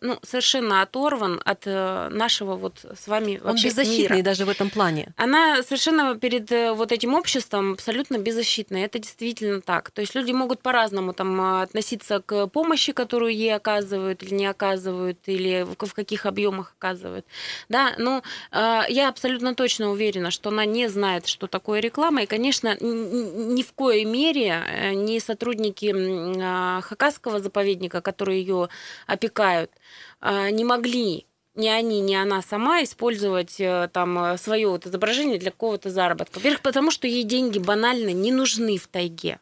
ну, 0.00 0.18
совершенно 0.22 0.82
оторван 0.82 1.40
от 1.44 1.62
э, 1.66 2.08
нашего 2.10 2.56
вот 2.56 2.84
с 2.84 3.08
вами 3.08 3.38
Он 3.42 3.48
вообще 3.48 3.68
беззащитный 3.68 4.16
мира. 4.16 4.24
даже 4.24 4.44
в 4.44 4.50
этом 4.50 4.68
плане. 4.68 5.14
Она 5.16 5.62
совершенно 5.62 6.14
перед 6.18 6.52
э, 6.52 6.72
вот 6.72 6.92
этим 6.92 7.14
обществом 7.14 7.72
абсолютно 7.72 8.18
беззащитная. 8.18 8.84
Это 8.84 8.98
действительно 8.98 9.62
так. 9.62 9.90
То 9.90 10.02
есть 10.02 10.14
люди 10.14 10.32
могут 10.32 10.60
по-разному 10.60 11.14
там 11.14 11.40
относиться 11.62 12.20
к 12.20 12.46
помощи, 12.48 12.92
которую 12.92 13.34
ей 13.34 13.54
оказывают 13.54 14.22
или 14.22 14.34
не 14.34 14.46
оказывают, 14.46 15.18
или 15.26 15.66
в 15.66 15.94
каких 15.94 16.26
объемах 16.26 16.74
оказывают. 16.78 17.24
Да, 17.68 17.94
но 17.98 18.22
я 18.52 19.08
абсолютно 19.08 19.54
точно 19.54 19.90
уверена, 19.90 20.30
что 20.30 20.50
она 20.50 20.64
не 20.64 20.88
знает, 20.88 21.26
что 21.26 21.46
такое 21.46 21.80
реклама. 21.80 22.22
И, 22.22 22.26
конечно, 22.26 22.76
ни 22.80 23.62
в 23.62 23.72
коей 23.72 24.04
мере 24.04 24.92
ни 24.94 25.18
сотрудники 25.18 25.92
Хакасского 26.82 27.40
заповедника, 27.40 28.00
которые 28.00 28.40
ее 28.40 28.68
опекают, 29.06 29.53
помогают, 29.54 29.70
а, 30.20 30.50
не 30.50 30.64
могли 30.64 31.26
ни 31.54 31.68
они, 31.68 32.00
ни 32.00 32.14
она 32.14 32.42
сама 32.42 32.82
использовать 32.82 33.60
э, 33.60 33.88
там 33.92 34.18
э, 34.18 34.38
свое 34.38 34.66
вот 34.68 34.86
изображение 34.86 35.38
для 35.38 35.52
какого-то 35.52 35.88
заработка. 35.88 36.38
Во-первых, 36.38 36.62
потому 36.62 36.90
что 36.90 37.06
ей 37.06 37.22
деньги 37.22 37.60
банально 37.60 38.10
не 38.10 38.32
нужны 38.32 38.76
в 38.76 38.88
тайге. 38.88 39.38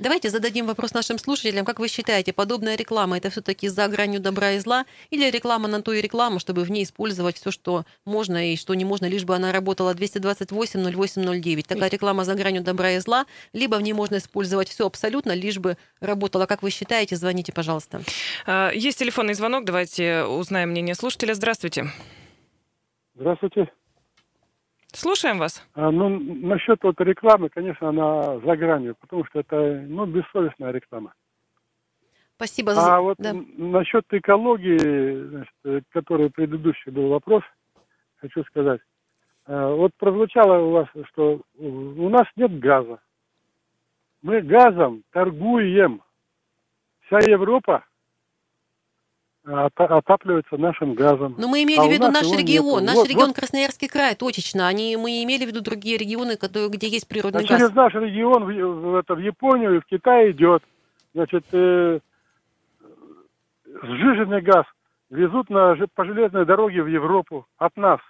Давайте 0.00 0.28
зададим 0.28 0.66
вопрос 0.66 0.92
нашим 0.92 1.18
слушателям. 1.18 1.64
Как 1.64 1.78
вы 1.78 1.88
считаете, 1.88 2.32
подобная 2.32 2.76
реклама 2.76 3.16
это 3.16 3.30
все-таки 3.30 3.68
за 3.68 3.86
гранью 3.86 4.20
добра 4.20 4.52
и 4.52 4.58
зла? 4.58 4.86
Или 5.10 5.30
реклама 5.30 5.68
на 5.68 5.82
то 5.82 5.92
и 5.92 6.00
реклама, 6.00 6.40
чтобы 6.40 6.64
в 6.64 6.70
ней 6.70 6.82
использовать 6.82 7.36
все, 7.36 7.52
что 7.52 7.84
можно 8.04 8.52
и 8.52 8.56
что 8.56 8.74
не 8.74 8.84
можно, 8.84 9.06
лишь 9.06 9.24
бы 9.24 9.36
она 9.36 9.52
работала 9.52 9.94
228-08-09? 9.94 11.66
Такая 11.66 11.90
реклама 11.90 12.24
за 12.24 12.34
гранью 12.34 12.62
добра 12.62 12.92
и 12.92 12.98
зла, 12.98 13.26
либо 13.52 13.76
в 13.76 13.82
ней 13.82 13.92
можно 13.92 14.16
использовать 14.16 14.68
все 14.68 14.86
абсолютно, 14.86 15.32
лишь 15.32 15.58
бы 15.58 15.76
работала. 16.00 16.46
Как 16.46 16.62
вы 16.62 16.70
считаете, 16.70 17.14
звоните, 17.14 17.52
пожалуйста. 17.52 18.02
А, 18.46 18.70
есть 18.72 18.98
телефонный 18.98 19.34
звонок, 19.34 19.64
давайте 19.64 20.24
узнаем 20.24 20.70
мнение 20.70 20.96
слушателя. 20.96 21.34
Здравствуйте. 21.34 21.86
Здравствуйте. 23.14 23.70
Слушаем 24.94 25.38
вас. 25.38 25.66
А, 25.74 25.90
ну, 25.90 26.08
насчет 26.08 26.82
вот 26.82 27.00
рекламы, 27.00 27.48
конечно, 27.48 27.88
она 27.88 28.38
за 28.38 28.56
гранью, 28.56 28.94
потому 29.00 29.24
что 29.26 29.40
это, 29.40 29.84
ну, 29.88 30.06
бессовестная 30.06 30.70
реклама. 30.70 31.12
Спасибо 32.36 32.74
за... 32.74 32.96
А 32.96 33.00
вот 33.00 33.16
да. 33.18 33.32
насчет 33.32 34.04
экологии, 34.10 35.26
значит, 35.28 35.84
который 35.90 36.30
предыдущий 36.30 36.92
был 36.92 37.08
вопрос, 37.08 37.42
хочу 38.16 38.44
сказать. 38.44 38.80
А, 39.46 39.74
вот 39.74 39.92
прозвучало 39.98 40.58
у 40.64 40.70
вас, 40.70 40.88
что 41.10 41.40
у 41.58 42.08
нас 42.08 42.26
нет 42.36 42.58
газа. 42.58 43.00
Мы 44.22 44.40
газом 44.42 45.02
торгуем. 45.10 46.02
Вся 47.06 47.18
Европа 47.18 47.84
отапливается 49.44 50.56
нашим 50.56 50.94
газом. 50.94 51.34
Но 51.38 51.48
мы 51.48 51.62
имели 51.62 51.78
а 51.78 51.84
в 51.84 51.92
виду 51.92 52.10
наш 52.10 52.30
регион, 52.30 52.82
нету. 52.82 52.86
наш 52.86 52.94
вот, 52.94 53.08
регион 53.08 53.26
вот. 53.28 53.36
Красноярский 53.36 53.88
край, 53.88 54.14
точечно. 54.14 54.66
Они, 54.66 54.96
мы 54.96 55.22
имели 55.22 55.44
в 55.44 55.48
виду 55.48 55.60
другие 55.60 55.98
регионы, 55.98 56.36
которые, 56.36 56.70
где 56.70 56.88
есть 56.88 57.06
природный 57.06 57.44
а 57.44 57.46
газ. 57.46 57.58
Через 57.60 57.74
наш 57.74 57.94
регион 57.94 58.44
в, 58.44 58.48
в, 58.48 58.94
это, 58.96 59.14
в 59.14 59.18
Японию 59.18 59.76
и 59.76 59.80
в 59.80 59.84
Китай 59.84 60.30
идет. 60.30 60.62
Значит, 61.14 61.44
э, 61.52 62.00
сжиженный 63.82 64.40
газ 64.40 64.64
везут 65.10 65.50
на, 65.50 65.76
по 65.94 66.04
железной 66.04 66.46
дороге 66.46 66.82
в 66.82 66.86
Европу 66.86 67.46
от 67.58 67.76
нас. 67.76 68.00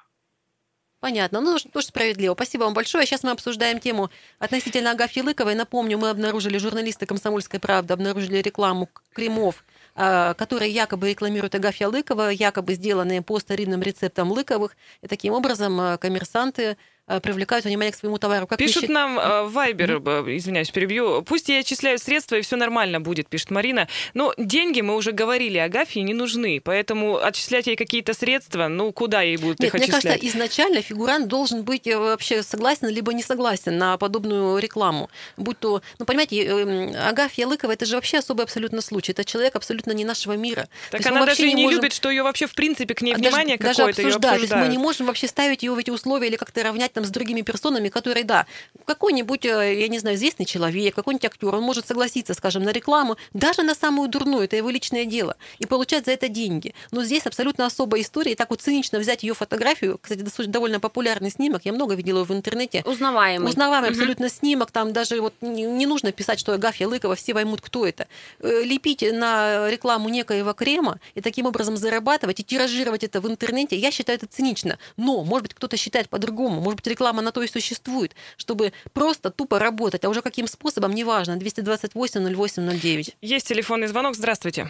Понятно. 1.00 1.40
Ну, 1.42 1.58
тоже 1.72 1.86
справедливо. 1.86 2.32
Спасибо 2.32 2.62
вам 2.62 2.72
большое. 2.72 3.04
Сейчас 3.04 3.24
мы 3.24 3.32
обсуждаем 3.32 3.78
тему 3.78 4.08
относительно 4.38 4.92
Агафьи 4.92 5.22
Лыковой. 5.22 5.54
Напомню, 5.54 5.98
мы 5.98 6.08
обнаружили, 6.08 6.56
журналисты 6.56 7.04
«Комсомольской 7.04 7.60
правды» 7.60 7.92
обнаружили 7.92 8.38
рекламу 8.38 8.88
кремов 9.12 9.64
которые 9.94 10.70
якобы 10.72 11.10
рекламируют 11.10 11.54
Агафья 11.54 11.88
Лыкова, 11.88 12.30
якобы 12.30 12.74
сделанные 12.74 13.22
по 13.22 13.38
старинным 13.38 13.82
рецептам 13.82 14.32
Лыковых. 14.32 14.76
И 15.02 15.06
таким 15.06 15.34
образом 15.34 15.80
э, 15.80 15.98
коммерсанты 15.98 16.76
привлекают 17.06 17.64
внимание 17.64 17.92
к 17.92 17.96
своему 17.96 18.18
товару. 18.18 18.46
Как 18.46 18.58
пишут 18.58 18.88
нам 18.88 19.18
э, 19.18 19.44
Вайбер, 19.44 19.96
mm-hmm. 19.96 20.36
извиняюсь, 20.36 20.70
перебью. 20.70 21.22
Пусть 21.22 21.48
я 21.48 21.58
отчисляю 21.58 21.98
средства, 21.98 22.36
и 22.36 22.40
все 22.40 22.56
нормально 22.56 23.00
будет, 23.00 23.28
пишет 23.28 23.50
Марина. 23.50 23.88
Но 24.14 24.32
деньги, 24.38 24.80
мы 24.80 24.96
уже 24.96 25.12
говорили, 25.12 25.58
Агафье 25.58 26.02
не 26.02 26.14
нужны. 26.14 26.60
Поэтому 26.64 27.18
отчислять 27.18 27.66
ей 27.66 27.76
какие-то 27.76 28.14
средства, 28.14 28.68
ну, 28.68 28.92
куда 28.92 29.20
ей 29.22 29.36
будут 29.36 29.60
Нет, 29.60 29.74
их 29.74 29.80
мне 29.80 29.86
кажется, 29.86 30.14
изначально 30.14 30.80
фигурант 30.80 31.28
должен 31.28 31.62
быть 31.62 31.86
вообще 31.86 32.42
согласен, 32.42 32.88
либо 32.88 33.12
не 33.12 33.22
согласен 33.22 33.76
на 33.76 33.98
подобную 33.98 34.58
рекламу. 34.58 35.10
Будь 35.36 35.58
то, 35.58 35.82
ну, 35.98 36.06
понимаете, 36.06 36.96
Агафья 37.06 37.46
Лыкова, 37.46 37.72
это 37.72 37.84
же 37.84 37.96
вообще 37.96 38.18
особый 38.18 38.44
абсолютно 38.44 38.80
случай. 38.80 39.12
Это 39.12 39.24
человек 39.24 39.56
абсолютно 39.56 39.92
не 39.92 40.04
нашего 40.04 40.34
мира. 40.34 40.68
Так 40.90 41.04
она 41.06 41.26
даже 41.26 41.42
не, 41.42 41.64
можем... 41.64 41.80
любит, 41.80 41.92
что 41.92 42.08
ее 42.10 42.22
вообще 42.22 42.46
в 42.46 42.54
принципе 42.54 42.94
к 42.94 43.02
ней 43.02 43.14
внимание 43.14 43.58
даже, 43.58 43.74
какое-то 43.74 44.02
даже 44.02 44.16
обсуждать. 44.16 44.36
То 44.36 44.40
есть 44.40 44.54
мы 44.54 44.68
не 44.68 44.78
можем 44.78 45.06
вообще 45.06 45.28
ставить 45.28 45.62
ее 45.62 45.72
в 45.72 45.78
эти 45.78 45.90
условия 45.90 46.28
или 46.28 46.36
как-то 46.36 46.62
равнять 46.62 46.93
там 46.94 47.04
с 47.04 47.10
другими 47.10 47.42
персонами, 47.42 47.88
которые, 47.88 48.24
да, 48.24 48.46
какой-нибудь, 48.84 49.44
э, 49.44 49.80
я 49.80 49.88
не 49.88 49.98
знаю, 49.98 50.16
известный 50.16 50.46
человек, 50.46 50.94
какой-нибудь 50.94 51.24
актер, 51.26 51.54
он 51.54 51.62
может 51.62 51.86
согласиться, 51.86 52.34
скажем, 52.34 52.62
на 52.62 52.70
рекламу, 52.70 53.16
даже 53.32 53.62
на 53.62 53.74
самую 53.74 54.08
дурную, 54.08 54.44
это 54.44 54.56
его 54.56 54.70
личное 54.70 55.04
дело, 55.04 55.36
и 55.58 55.66
получать 55.66 56.06
за 56.06 56.12
это 56.12 56.28
деньги. 56.28 56.74
Но 56.90 57.04
здесь 57.04 57.26
абсолютно 57.26 57.66
особая 57.66 58.00
история, 58.00 58.32
и 58.32 58.34
так 58.34 58.50
вот 58.50 58.62
цинично 58.62 58.98
взять 58.98 59.22
ее 59.22 59.34
фотографию, 59.34 59.98
кстати, 60.00 60.24
довольно 60.46 60.80
популярный 60.80 61.30
снимок, 61.30 61.62
я 61.64 61.72
много 61.72 61.94
видела 61.94 62.18
его 62.18 62.32
в 62.32 62.36
интернете. 62.36 62.82
Узнаваемый. 62.86 63.48
Узнаваемый 63.48 63.90
угу. 63.90 63.96
абсолютно 63.96 64.28
снимок, 64.28 64.70
там 64.70 64.92
даже 64.92 65.20
вот 65.20 65.34
не, 65.40 65.86
нужно 65.86 66.12
писать, 66.12 66.40
что 66.40 66.52
Агафья 66.52 66.88
Лыкова, 66.88 67.16
все 67.16 67.34
поймут, 67.34 67.60
кто 67.60 67.86
это. 67.86 68.06
Э, 68.40 68.62
лепить 68.62 69.02
на 69.02 69.68
рекламу 69.70 70.08
некоего 70.08 70.52
крема 70.52 71.00
и 71.14 71.20
таким 71.20 71.46
образом 71.46 71.76
зарабатывать 71.76 72.40
и 72.40 72.44
тиражировать 72.44 73.04
это 73.04 73.20
в 73.20 73.28
интернете, 73.28 73.76
я 73.76 73.90
считаю 73.90 74.18
это 74.18 74.26
цинично. 74.26 74.78
Но, 74.96 75.24
может 75.24 75.42
быть, 75.42 75.54
кто-то 75.54 75.76
считает 75.76 76.08
по-другому, 76.08 76.60
может 76.60 76.76
быть, 76.76 76.83
реклама 76.86 77.22
на 77.22 77.32
то 77.32 77.42
и 77.42 77.46
существует, 77.46 78.14
чтобы 78.36 78.72
просто 78.92 79.30
тупо 79.30 79.58
работать, 79.58 80.04
а 80.04 80.08
уже 80.08 80.22
каким 80.22 80.46
способом, 80.46 80.92
неважно, 80.92 81.36
228 81.36 82.34
08 82.34 82.78
09. 82.80 83.16
Есть 83.20 83.48
телефонный 83.48 83.86
звонок, 83.86 84.14
здравствуйте. 84.14 84.68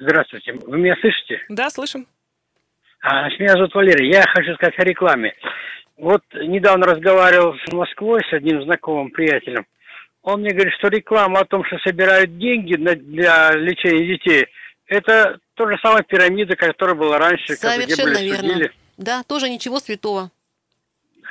Здравствуйте, 0.00 0.52
вы 0.52 0.78
меня 0.78 0.96
слышите? 1.00 1.40
Да, 1.48 1.70
слышим. 1.70 2.06
А, 3.02 3.28
меня 3.30 3.52
зовут 3.52 3.74
Валерий, 3.74 4.12
я 4.12 4.22
хочу 4.22 4.54
сказать 4.54 4.78
о 4.78 4.84
рекламе. 4.84 5.34
Вот 5.96 6.22
недавно 6.34 6.86
разговаривал 6.86 7.54
с 7.66 7.72
Москвой 7.72 8.20
с 8.28 8.32
одним 8.32 8.62
знакомым 8.62 9.10
приятелем. 9.10 9.66
Он 10.22 10.40
мне 10.40 10.50
говорит, 10.50 10.72
что 10.74 10.88
реклама 10.88 11.40
о 11.40 11.44
том, 11.44 11.64
что 11.64 11.78
собирают 11.78 12.38
деньги 12.38 12.76
для 12.76 13.52
лечения 13.52 14.06
детей, 14.06 14.46
это 14.86 15.38
то 15.54 15.68
же 15.68 15.78
самое 15.82 16.04
пирамида, 16.04 16.56
которая 16.56 16.94
была 16.94 17.18
раньше. 17.18 17.54
Совершенно 17.54 17.84
где 17.84 18.20
были 18.20 18.24
верно. 18.24 18.48
Судили. 18.48 18.72
Да, 18.98 19.22
тоже 19.24 19.48
ничего 19.48 19.80
святого. 19.80 20.30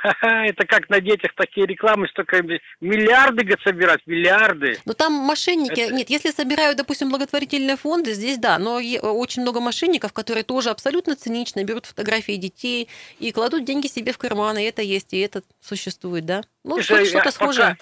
Это 0.22 0.66
как 0.66 0.88
на 0.88 1.00
детях 1.00 1.32
такие 1.36 1.66
рекламы, 1.66 2.08
столько 2.08 2.42
миллиарды 2.80 3.56
собирать, 3.62 4.00
миллиарды. 4.06 4.78
Но 4.84 4.94
там 4.94 5.12
мошенники, 5.12 5.80
это... 5.80 5.94
нет, 5.94 6.10
если 6.10 6.30
собирают, 6.30 6.76
допустим, 6.76 7.10
благотворительные 7.10 7.76
фонды, 7.76 8.12
здесь 8.12 8.38
да, 8.38 8.58
но 8.58 8.76
очень 8.76 9.42
много 9.42 9.60
мошенников, 9.60 10.12
которые 10.12 10.44
тоже 10.44 10.70
абсолютно 10.70 11.14
цинично 11.16 11.62
берут 11.64 11.86
фотографии 11.86 12.36
детей 12.36 12.88
и 13.18 13.32
кладут 13.32 13.64
деньги 13.64 13.86
себе 13.86 14.12
в 14.12 14.18
карманы, 14.18 14.66
это 14.66 14.82
есть, 14.82 15.12
и 15.12 15.20
это 15.20 15.42
существует, 15.60 16.24
да? 16.26 16.42
Ну, 16.64 16.82
что-то 16.82 17.30
схожее. 17.30 17.70
Пока 17.70 17.76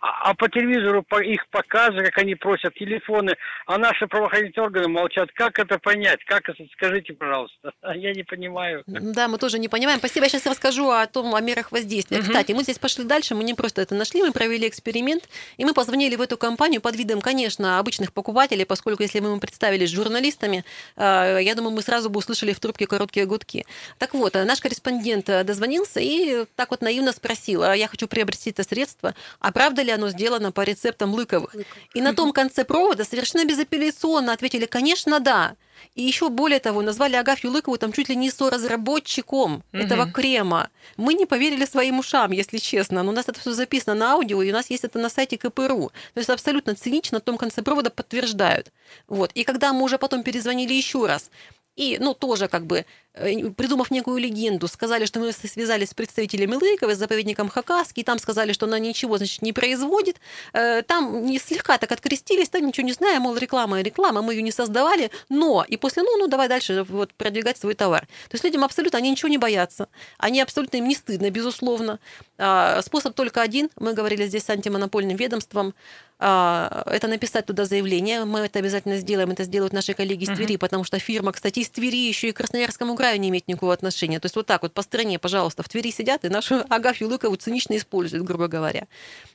а, 0.00 0.30
а 0.30 0.34
по 0.34 0.48
телевизору 0.48 1.04
их 1.22 1.46
показывают, 1.48 2.06
как 2.06 2.18
они 2.18 2.34
просят 2.34 2.74
телефоны, 2.74 3.36
а 3.66 3.78
наши 3.78 4.06
правоохранительные 4.06 4.66
органы 4.66 4.88
молчат. 4.88 5.30
Как 5.34 5.58
это 5.58 5.78
понять? 5.78 6.24
Как 6.24 6.48
это? 6.48 6.64
Скажите, 6.72 7.12
пожалуйста. 7.14 7.72
Я 7.94 8.12
не 8.12 8.22
понимаю. 8.22 8.82
Да, 8.86 9.28
мы 9.28 9.38
тоже 9.38 9.58
не 9.58 9.68
понимаем. 9.68 9.98
Спасибо. 9.98 10.26
Я 10.26 10.30
сейчас 10.30 10.46
расскажу 10.46 10.90
о 10.90 11.06
том, 11.06 11.34
о 11.34 11.40
мерах 11.40 11.72
воздействия. 11.72 12.18
Угу. 12.18 12.26
Кстати, 12.26 12.52
мы 12.52 12.62
здесь 12.62 12.78
пошли 12.78 13.04
дальше, 13.04 13.34
мы 13.34 13.44
не 13.44 13.54
просто 13.54 13.82
это 13.82 13.94
нашли, 13.94 14.22
мы 14.22 14.32
провели 14.32 14.68
эксперимент, 14.68 15.28
и 15.56 15.64
мы 15.64 15.74
позвонили 15.74 16.16
в 16.16 16.20
эту 16.20 16.36
компанию 16.36 16.80
под 16.80 16.96
видом, 16.96 17.20
конечно, 17.20 17.78
обычных 17.78 18.12
покупателей, 18.12 18.66
поскольку 18.66 19.02
если 19.02 19.20
мы 19.20 19.38
представились 19.40 19.90
журналистами, 19.90 20.64
э, 20.96 21.38
я 21.42 21.54
думаю, 21.54 21.74
мы 21.74 21.82
сразу 21.82 22.10
бы 22.10 22.18
услышали 22.18 22.52
в 22.52 22.60
трубке 22.60 22.86
короткие 22.86 23.26
гудки. 23.26 23.64
Так 23.98 24.14
вот, 24.14 24.36
э, 24.36 24.44
наш 24.44 24.60
корреспондент 24.60 25.28
э, 25.28 25.44
дозвонился 25.44 26.00
и 26.00 26.44
так 26.56 26.70
вот 26.70 26.80
наивно 26.80 27.12
спросил, 27.12 27.62
«А 27.62 27.76
я 27.76 27.88
хочу 27.88 28.08
приобрести 28.08 28.50
это 28.50 28.62
средство, 28.62 29.14
а 29.40 29.52
правда 29.52 29.82
ли 29.86 29.92
оно 29.92 30.10
сделано 30.10 30.52
по 30.52 30.60
рецептам 30.60 31.14
Лыковых. 31.14 31.54
И 31.94 32.00
на 32.00 32.14
том 32.14 32.32
конце 32.32 32.64
провода 32.64 33.04
совершенно 33.04 33.44
безапелляционно 33.46 34.32
ответили, 34.32 34.66
конечно, 34.66 35.20
да. 35.20 35.56
И 35.94 36.02
еще 36.02 36.28
более 36.28 36.60
того, 36.60 36.82
назвали 36.82 37.16
Агафью 37.16 37.50
Лыкову 37.50 37.78
там 37.78 37.92
чуть 37.92 38.08
ли 38.08 38.16
не 38.16 38.30
соразработчиком 38.30 39.56
угу. 39.56 39.62
этого 39.72 40.10
крема. 40.10 40.68
Мы 40.96 41.14
не 41.14 41.26
поверили 41.26 41.64
своим 41.64 41.98
ушам, 41.98 42.32
если 42.32 42.58
честно. 42.58 43.02
Но 43.02 43.12
у 43.12 43.14
нас 43.14 43.28
это 43.28 43.40
все 43.40 43.52
записано 43.52 43.94
на 43.94 44.12
аудио, 44.12 44.42
и 44.42 44.50
у 44.50 44.52
нас 44.52 44.70
есть 44.70 44.84
это 44.84 44.98
на 44.98 45.08
сайте 45.08 45.38
КПРУ. 45.38 45.92
То 46.14 46.20
есть 46.20 46.30
абсолютно 46.30 46.74
цинично 46.74 47.16
на 47.16 47.20
том 47.20 47.38
конце 47.38 47.62
провода 47.62 47.90
подтверждают. 47.90 48.72
Вот. 49.08 49.32
И 49.32 49.44
когда 49.44 49.72
мы 49.72 49.82
уже 49.82 49.98
потом 49.98 50.22
перезвонили 50.22 50.74
еще 50.74 51.06
раз, 51.06 51.30
и, 51.76 51.98
ну, 52.00 52.14
тоже 52.14 52.48
как 52.48 52.66
бы 52.66 52.86
придумав 53.16 53.90
некую 53.90 54.18
легенду, 54.18 54.68
сказали, 54.68 55.06
что 55.06 55.20
мы 55.20 55.32
связались 55.32 55.90
с 55.90 55.94
представителями 55.94 56.54
Лыкова, 56.54 56.94
с 56.94 56.98
заповедником 56.98 57.48
Хакаски, 57.48 58.00
и 58.00 58.02
там 58.02 58.18
сказали, 58.18 58.52
что 58.52 58.66
она 58.66 58.78
ничего, 58.78 59.16
значит, 59.16 59.42
не 59.42 59.52
производит. 59.52 60.16
Э, 60.52 60.82
там 60.82 61.24
не 61.24 61.38
слегка 61.38 61.78
так 61.78 61.92
открестились, 61.92 62.48
там 62.48 62.66
ничего 62.66 62.86
не 62.86 62.92
знаем, 62.92 63.22
мол, 63.22 63.36
реклама 63.36 63.80
и 63.80 63.82
реклама, 63.82 64.22
мы 64.22 64.34
ее 64.34 64.42
не 64.42 64.52
создавали, 64.52 65.10
но, 65.28 65.64
и 65.66 65.76
после, 65.76 66.02
ну, 66.02 66.16
ну, 66.18 66.26
давай 66.26 66.48
дальше 66.48 66.84
вот 66.88 67.14
продвигать 67.14 67.56
свой 67.58 67.74
товар. 67.74 68.02
То 68.28 68.34
есть 68.34 68.44
людям 68.44 68.64
абсолютно, 68.64 68.98
они 68.98 69.10
ничего 69.10 69.28
не 69.28 69.38
боятся, 69.38 69.88
они 70.18 70.40
абсолютно 70.40 70.76
им 70.76 70.88
не 70.88 70.94
стыдно, 70.94 71.30
безусловно. 71.30 71.98
А, 72.38 72.82
способ 72.82 73.14
только 73.14 73.40
один, 73.40 73.70
мы 73.78 73.94
говорили 73.94 74.26
здесь 74.26 74.44
с 74.44 74.50
антимонопольным 74.50 75.16
ведомством, 75.16 75.74
а, 76.18 76.82
это 76.86 77.08
написать 77.08 77.44
туда 77.46 77.66
заявление, 77.66 78.24
мы 78.24 78.40
это 78.40 78.58
обязательно 78.58 78.96
сделаем, 78.98 79.30
это 79.30 79.44
сделают 79.44 79.74
наши 79.74 79.92
коллеги 79.92 80.24
из 80.24 80.34
Твери, 80.34 80.54
uh-huh. 80.54 80.58
потому 80.58 80.84
что 80.84 80.98
фирма, 80.98 81.32
кстати, 81.32 81.58
из 81.60 81.68
Твери 81.68 82.08
еще 82.08 82.28
и 82.28 82.32
Красноярскому 82.32 82.96
краю 82.96 83.05
краю 83.06 83.20
не 83.20 83.28
имеет 83.28 83.46
никакого 83.46 83.72
отношения. 83.72 84.18
То 84.18 84.26
есть 84.26 84.36
вот 84.36 84.46
так 84.46 84.62
вот 84.62 84.72
по 84.72 84.82
стране, 84.82 85.18
пожалуйста, 85.18 85.62
в 85.62 85.68
Твери 85.68 85.92
сидят 85.92 86.24
и 86.24 86.28
нашу 86.28 86.64
Агафью 86.68 87.08
Лыкову 87.08 87.36
цинично 87.36 87.76
используют, 87.76 88.24
грубо 88.24 88.48
говоря. 88.48 88.86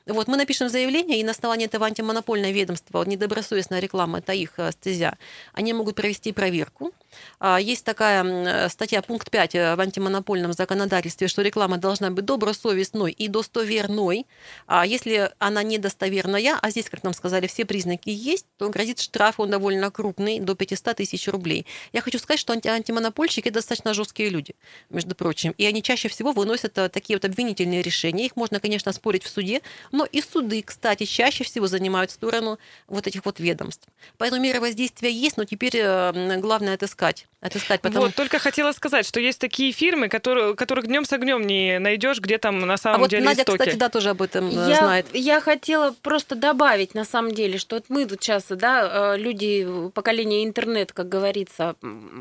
Вот 0.06 0.28
мы 0.28 0.36
напишем 0.36 0.68
заявление, 0.68 1.20
и 1.20 1.24
на 1.24 1.30
основании 1.30 1.66
этого 1.66 1.86
антимонопольное 1.86 2.52
ведомство, 2.52 2.98
вот 2.98 3.06
недобросовестная 3.06 3.80
реклама, 3.80 4.18
это 4.18 4.32
их 4.32 4.58
э, 4.58 4.72
стезя, 4.72 5.16
они 5.54 5.72
могут 5.72 5.94
провести 5.94 6.32
проверку. 6.32 6.92
А, 7.38 7.58
есть 7.60 7.84
такая 7.84 8.68
статья, 8.68 9.02
пункт 9.02 9.30
5 9.30 9.54
э, 9.54 9.76
в 9.76 9.80
антимонопольном 9.80 10.52
законодательстве, 10.52 11.28
что 11.28 11.42
реклама 11.42 11.78
должна 11.78 12.10
быть 12.10 12.24
добросовестной 12.24 13.12
и 13.12 13.28
достоверной. 13.28 14.26
А 14.66 14.86
если 14.86 15.30
она 15.38 15.62
недостоверная, 15.62 16.58
а 16.60 16.70
здесь, 16.70 16.88
как 16.88 17.02
нам 17.02 17.12
сказали, 17.12 17.46
все 17.46 17.64
признаки 17.64 18.10
есть, 18.10 18.46
то 18.56 18.68
грозит 18.68 19.00
штраф, 19.00 19.38
он 19.38 19.50
довольно 19.50 19.90
крупный, 19.90 20.40
до 20.40 20.54
500 20.54 20.96
тысяч 20.96 21.28
рублей. 21.28 21.66
Я 21.92 22.00
хочу 22.00 22.18
сказать, 22.18 22.40
что 22.40 22.52
антимонопольщики 22.52 23.48
достаточно 23.48 23.94
жесткие 23.94 24.30
люди, 24.30 24.54
между 24.90 25.14
прочим. 25.14 25.54
И 25.58 25.64
они 25.66 25.82
чаще 25.82 26.08
всего 26.08 26.32
выносят 26.32 26.78
э, 26.78 26.88
такие 26.88 27.16
вот 27.16 27.24
обвинительные 27.24 27.82
решения. 27.82 28.26
Их 28.26 28.36
можно, 28.36 28.60
конечно, 28.60 28.92
спорить 28.92 29.24
в 29.24 29.28
суде, 29.28 29.60
но 29.90 30.04
и 30.04 30.22
суды, 30.22 30.62
кстати, 30.62 31.04
чаще 31.04 31.44
всего 31.44 31.66
занимают 31.66 32.10
сторону 32.10 32.58
вот 32.88 33.06
этих 33.06 33.24
вот 33.24 33.40
ведомств. 33.40 33.86
Поэтому 34.18 34.42
меры 34.42 34.60
воздействия 34.60 35.10
есть, 35.10 35.36
но 35.36 35.44
теперь 35.44 35.76
э, 35.76 36.38
главное 36.38 36.74
отыскать 36.74 37.01
искать 37.02 37.31
отыскать 37.42 37.80
потому... 37.80 38.06
Вот, 38.06 38.14
только 38.14 38.38
хотела 38.38 38.72
сказать, 38.72 39.06
что 39.06 39.20
есть 39.20 39.38
такие 39.40 39.72
фирмы, 39.72 40.08
которые, 40.08 40.54
которых 40.54 40.86
днем 40.86 41.04
с 41.04 41.12
огнем 41.12 41.42
не 41.42 41.78
найдешь, 41.78 42.20
где 42.20 42.38
там 42.38 42.60
на 42.60 42.76
самом 42.76 42.96
а 42.96 42.98
вот 43.00 43.10
деле 43.10 43.24
Надя, 43.24 43.42
истоки. 43.42 43.58
кстати, 43.58 43.76
да, 43.76 43.88
тоже 43.88 44.10
об 44.10 44.22
этом 44.22 44.48
э, 44.48 44.70
я, 44.70 44.76
знает. 44.76 45.06
Я 45.12 45.40
хотела 45.40 45.94
просто 46.02 46.36
добавить, 46.36 46.94
на 46.94 47.04
самом 47.04 47.32
деле, 47.32 47.58
что 47.58 47.76
вот 47.76 47.86
мы 47.88 48.06
тут 48.06 48.22
сейчас, 48.22 48.44
да, 48.48 49.16
люди 49.16 49.66
поколения 49.92 50.44
интернет, 50.44 50.92
как 50.92 51.08
говорится, 51.08 51.74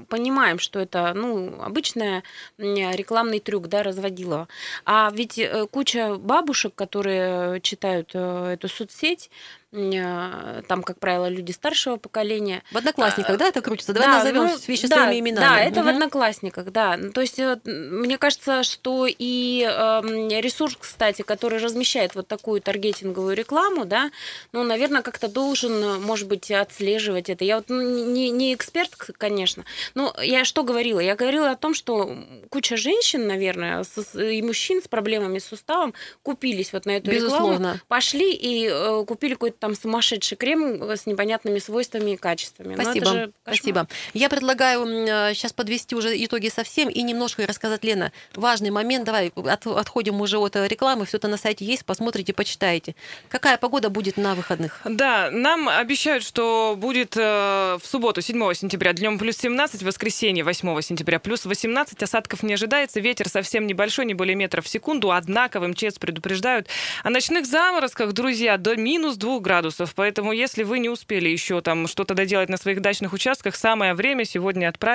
понимаем, 0.10 0.58
что 0.58 0.80
это, 0.80 1.14
ну, 1.14 1.62
обычная 1.62 2.24
рекламный 2.58 3.40
трюк, 3.40 3.68
да, 3.68 3.84
разводила. 3.84 4.48
А 4.86 5.12
ведь 5.14 5.38
э, 5.38 5.68
куча 5.70 6.16
бабушек, 6.16 6.74
которые 6.74 7.62
читают 7.62 8.12
э, 8.14 8.54
эту 8.54 8.68
соцсеть, 8.68 9.30
Э, 9.74 10.64
там, 10.68 10.84
как 10.84 11.00
правило, 11.00 11.30
люди 11.30 11.52
старшего 11.54 11.96
поколения. 11.96 12.62
В 12.72 12.78
одноклассниках, 12.78 13.36
а, 13.36 13.38
да, 13.38 13.48
это 13.48 13.62
крутится? 13.62 13.94
Давай 13.94 14.10
да, 14.10 14.18
назовем 14.18 14.44
ну, 14.44 14.58
вещи 14.68 14.88
да, 14.88 14.96
своими 14.98 15.11
именами. 15.20 15.46
Да, 15.46 15.60
это 15.60 15.80
угу. 15.80 15.90
в 15.90 15.90
одноклассниках, 15.90 16.72
да. 16.72 16.98
Ну, 16.98 17.12
то 17.12 17.22
есть 17.22 17.40
мне 17.66 18.18
кажется, 18.18 18.64
что 18.64 19.08
и 19.08 19.68
э, 19.68 20.02
ресурс, 20.42 20.78
кстати, 20.80 21.22
который 21.22 21.60
размещает 21.60 22.16
вот 22.16 22.28
такую 22.28 22.62
таргетинговую 22.62 23.36
рекламу, 23.36 23.86
да, 23.86 24.12
ну, 24.52 24.64
наверное, 24.64 25.02
как-то 25.02 25.28
должен, 25.28 26.02
может 26.02 26.28
быть, 26.28 26.52
отслеживать 26.52 27.30
это. 27.30 27.44
Я 27.44 27.58
вот 27.58 27.66
ну, 27.70 27.82
не, 27.82 28.30
не 28.30 28.54
эксперт, 28.54 28.96
конечно, 28.96 29.66
но 29.96 30.14
я 30.22 30.46
что 30.46 30.64
говорила? 30.64 31.00
Я 31.00 31.16
говорила 31.16 31.52
о 31.52 31.56
том, 31.56 31.74
что 31.74 32.16
куча 32.50 32.78
женщин, 32.78 33.28
наверное, 33.28 33.84
и 34.16 34.42
мужчин 34.42 34.82
с 34.82 34.88
проблемами 34.88 35.40
с 35.40 35.46
суставом 35.46 35.94
купились 36.24 36.74
вот 36.74 36.86
на 36.86 36.92
эту 36.92 37.12
Безусловно. 37.12 37.54
рекламу, 37.54 37.80
пошли 37.88 38.34
и 38.34 38.68
э, 38.70 39.06
купили 39.08 39.34
какой-то 39.34 39.58
там 39.60 39.76
сумасшедший 39.76 40.38
крем 40.38 40.82
с 40.92 41.06
непонятными 41.06 41.60
свойствами 41.60 42.12
и 42.12 42.18
качествами. 42.18 42.76
Спасибо. 42.76 43.32
Спасибо. 43.44 43.88
Я 44.14 44.30
предлагаю 44.30 44.86
сейчас 45.06 45.54
подвести 45.54 45.96
уже 45.96 46.14
итоги 46.24 46.50
совсем 46.50 46.90
и 46.90 47.02
немножко 47.02 47.46
рассказать, 47.46 47.84
Лена, 47.84 48.12
важный 48.36 48.70
момент. 48.70 49.06
Давай 49.06 49.32
от, 49.36 49.68
отходим 49.68 50.22
уже 50.22 50.38
от 50.38 50.56
рекламы. 50.56 51.06
Все 51.06 51.18
это 51.18 51.28
на 51.28 51.38
сайте 51.38 51.66
есть, 51.66 51.86
посмотрите, 51.86 52.34
почитайте. 52.34 52.96
Какая 53.30 53.58
погода 53.58 53.90
будет 53.90 54.18
на 54.18 54.36
выходных? 54.36 54.82
Да, 54.86 55.30
нам 55.32 55.70
обещают, 55.70 56.24
что 56.24 56.76
будет 56.78 57.16
э, 57.18 57.78
в 57.82 57.86
субботу, 57.86 58.22
7 58.22 58.54
сентября, 58.54 58.94
днем 58.94 59.18
плюс 59.18 59.38
17, 59.38 59.82
в 59.82 59.86
воскресенье, 59.86 60.44
8 60.44 60.82
сентября, 60.82 61.20
плюс 61.20 61.46
18. 61.46 62.04
Осадков 62.04 62.44
не 62.44 62.54
ожидается. 62.54 63.00
Ветер 63.00 63.30
совсем 63.30 63.68
небольшой, 63.68 64.06
не 64.06 64.14
более 64.14 64.36
метров 64.36 64.66
в 64.66 64.70
секунду. 64.70 65.12
Однако 65.12 65.60
в 65.60 65.68
МЧС 65.68 66.00
предупреждают 66.00 66.68
о 67.04 67.10
ночных 67.10 67.46
заморозках, 67.46 68.14
друзья, 68.14 68.58
до 68.58 68.76
минус 68.76 69.16
2 69.18 69.40
градусов 69.40 69.62
градусов. 69.62 69.94
Поэтому, 69.96 70.32
если 70.32 70.64
вы 70.64 70.80
не 70.80 70.90
успели 70.90 71.30
еще 71.30 71.62
там 71.62 71.88
что-то 71.88 72.14
доделать 72.14 72.50
на 72.50 72.58
своих 72.58 72.82
дачных 72.82 73.14
участках, 73.14 73.56
самое 73.56 73.94
время 73.94 74.26
сегодня 74.26 74.70
отправиться 74.70 74.91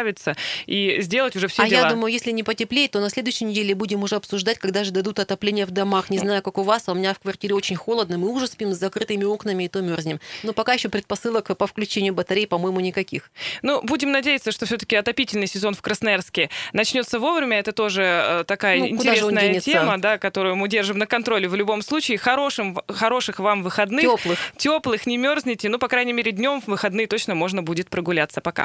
и 0.67 1.01
сделать 1.01 1.37
уже 1.37 1.49
все 1.49 1.63
а 1.63 1.69
дела. 1.69 1.81
я 1.83 1.91
думаю, 1.91 2.13
если 2.13 2.31
не 2.31 2.43
потеплеет, 2.43 2.93
то 2.93 3.01
на 3.01 3.11
следующей 3.11 3.45
неделе 3.45 3.75
будем 3.75 4.03
уже 4.03 4.17
обсуждать, 4.17 4.59
когда 4.59 4.85
же 4.85 4.91
дадут 4.91 5.19
отопление 5.19 5.67
в 5.67 5.71
домах. 5.71 6.11
Не 6.11 6.19
знаю, 6.19 6.43
как 6.43 6.59
у 6.59 6.63
вас, 6.63 6.85
а 6.89 6.93
у 6.93 6.95
меня 6.95 7.15
в 7.15 7.19
квартире 7.19 7.55
очень 7.55 7.77
холодно, 7.77 8.19
мы 8.19 8.29
уже 8.29 8.47
спим 8.47 8.73
с 8.73 8.79
закрытыми 8.79 9.25
окнами 9.25 9.65
и 9.65 9.69
то 9.69 9.81
мерзнем. 9.81 10.21
Но 10.43 10.53
пока 10.53 10.75
еще 10.75 10.89
предпосылок 10.89 11.57
по 11.57 11.67
включению 11.67 12.15
батарей, 12.15 12.47
по-моему, 12.47 12.81
никаких. 12.81 13.31
Ну, 13.63 13.81
будем 13.83 14.11
надеяться, 14.11 14.53
что 14.53 14.67
все-таки 14.67 14.97
отопительный 14.97 15.47
сезон 15.47 15.75
в 15.75 15.83
Красноярске 15.83 16.51
начнется 16.73 17.19
вовремя. 17.19 17.59
Это 17.59 17.73
тоже 17.73 18.03
э, 18.03 18.45
такая 18.47 18.79
ну, 18.79 18.89
интересная 18.89 19.61
тема, 19.61 19.99
да, 19.99 20.19
которую 20.19 20.57
мы 20.57 20.69
держим 20.69 20.99
на 20.99 21.07
контроле 21.07 21.49
в 21.49 21.55
любом 21.55 21.83
случае. 21.83 22.19
Хорошим, 22.19 22.79
хороших 22.89 23.39
вам 23.39 23.63
выходных. 23.63 24.03
Теплых. 24.03 24.39
Теплых, 24.57 25.07
не 25.07 25.17
мерзнете. 25.17 25.69
Ну, 25.69 25.79
по 25.79 25.89
крайней 25.89 26.13
мере, 26.13 26.33
днем 26.33 26.61
в 26.61 26.69
выходные 26.69 27.07
точно 27.07 27.35
можно 27.35 27.63
будет 27.63 27.89
прогуляться. 27.89 28.41
Пока. 28.41 28.65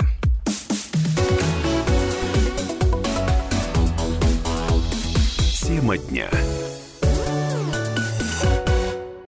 Тема 5.72 5.98
дня. 5.98 6.30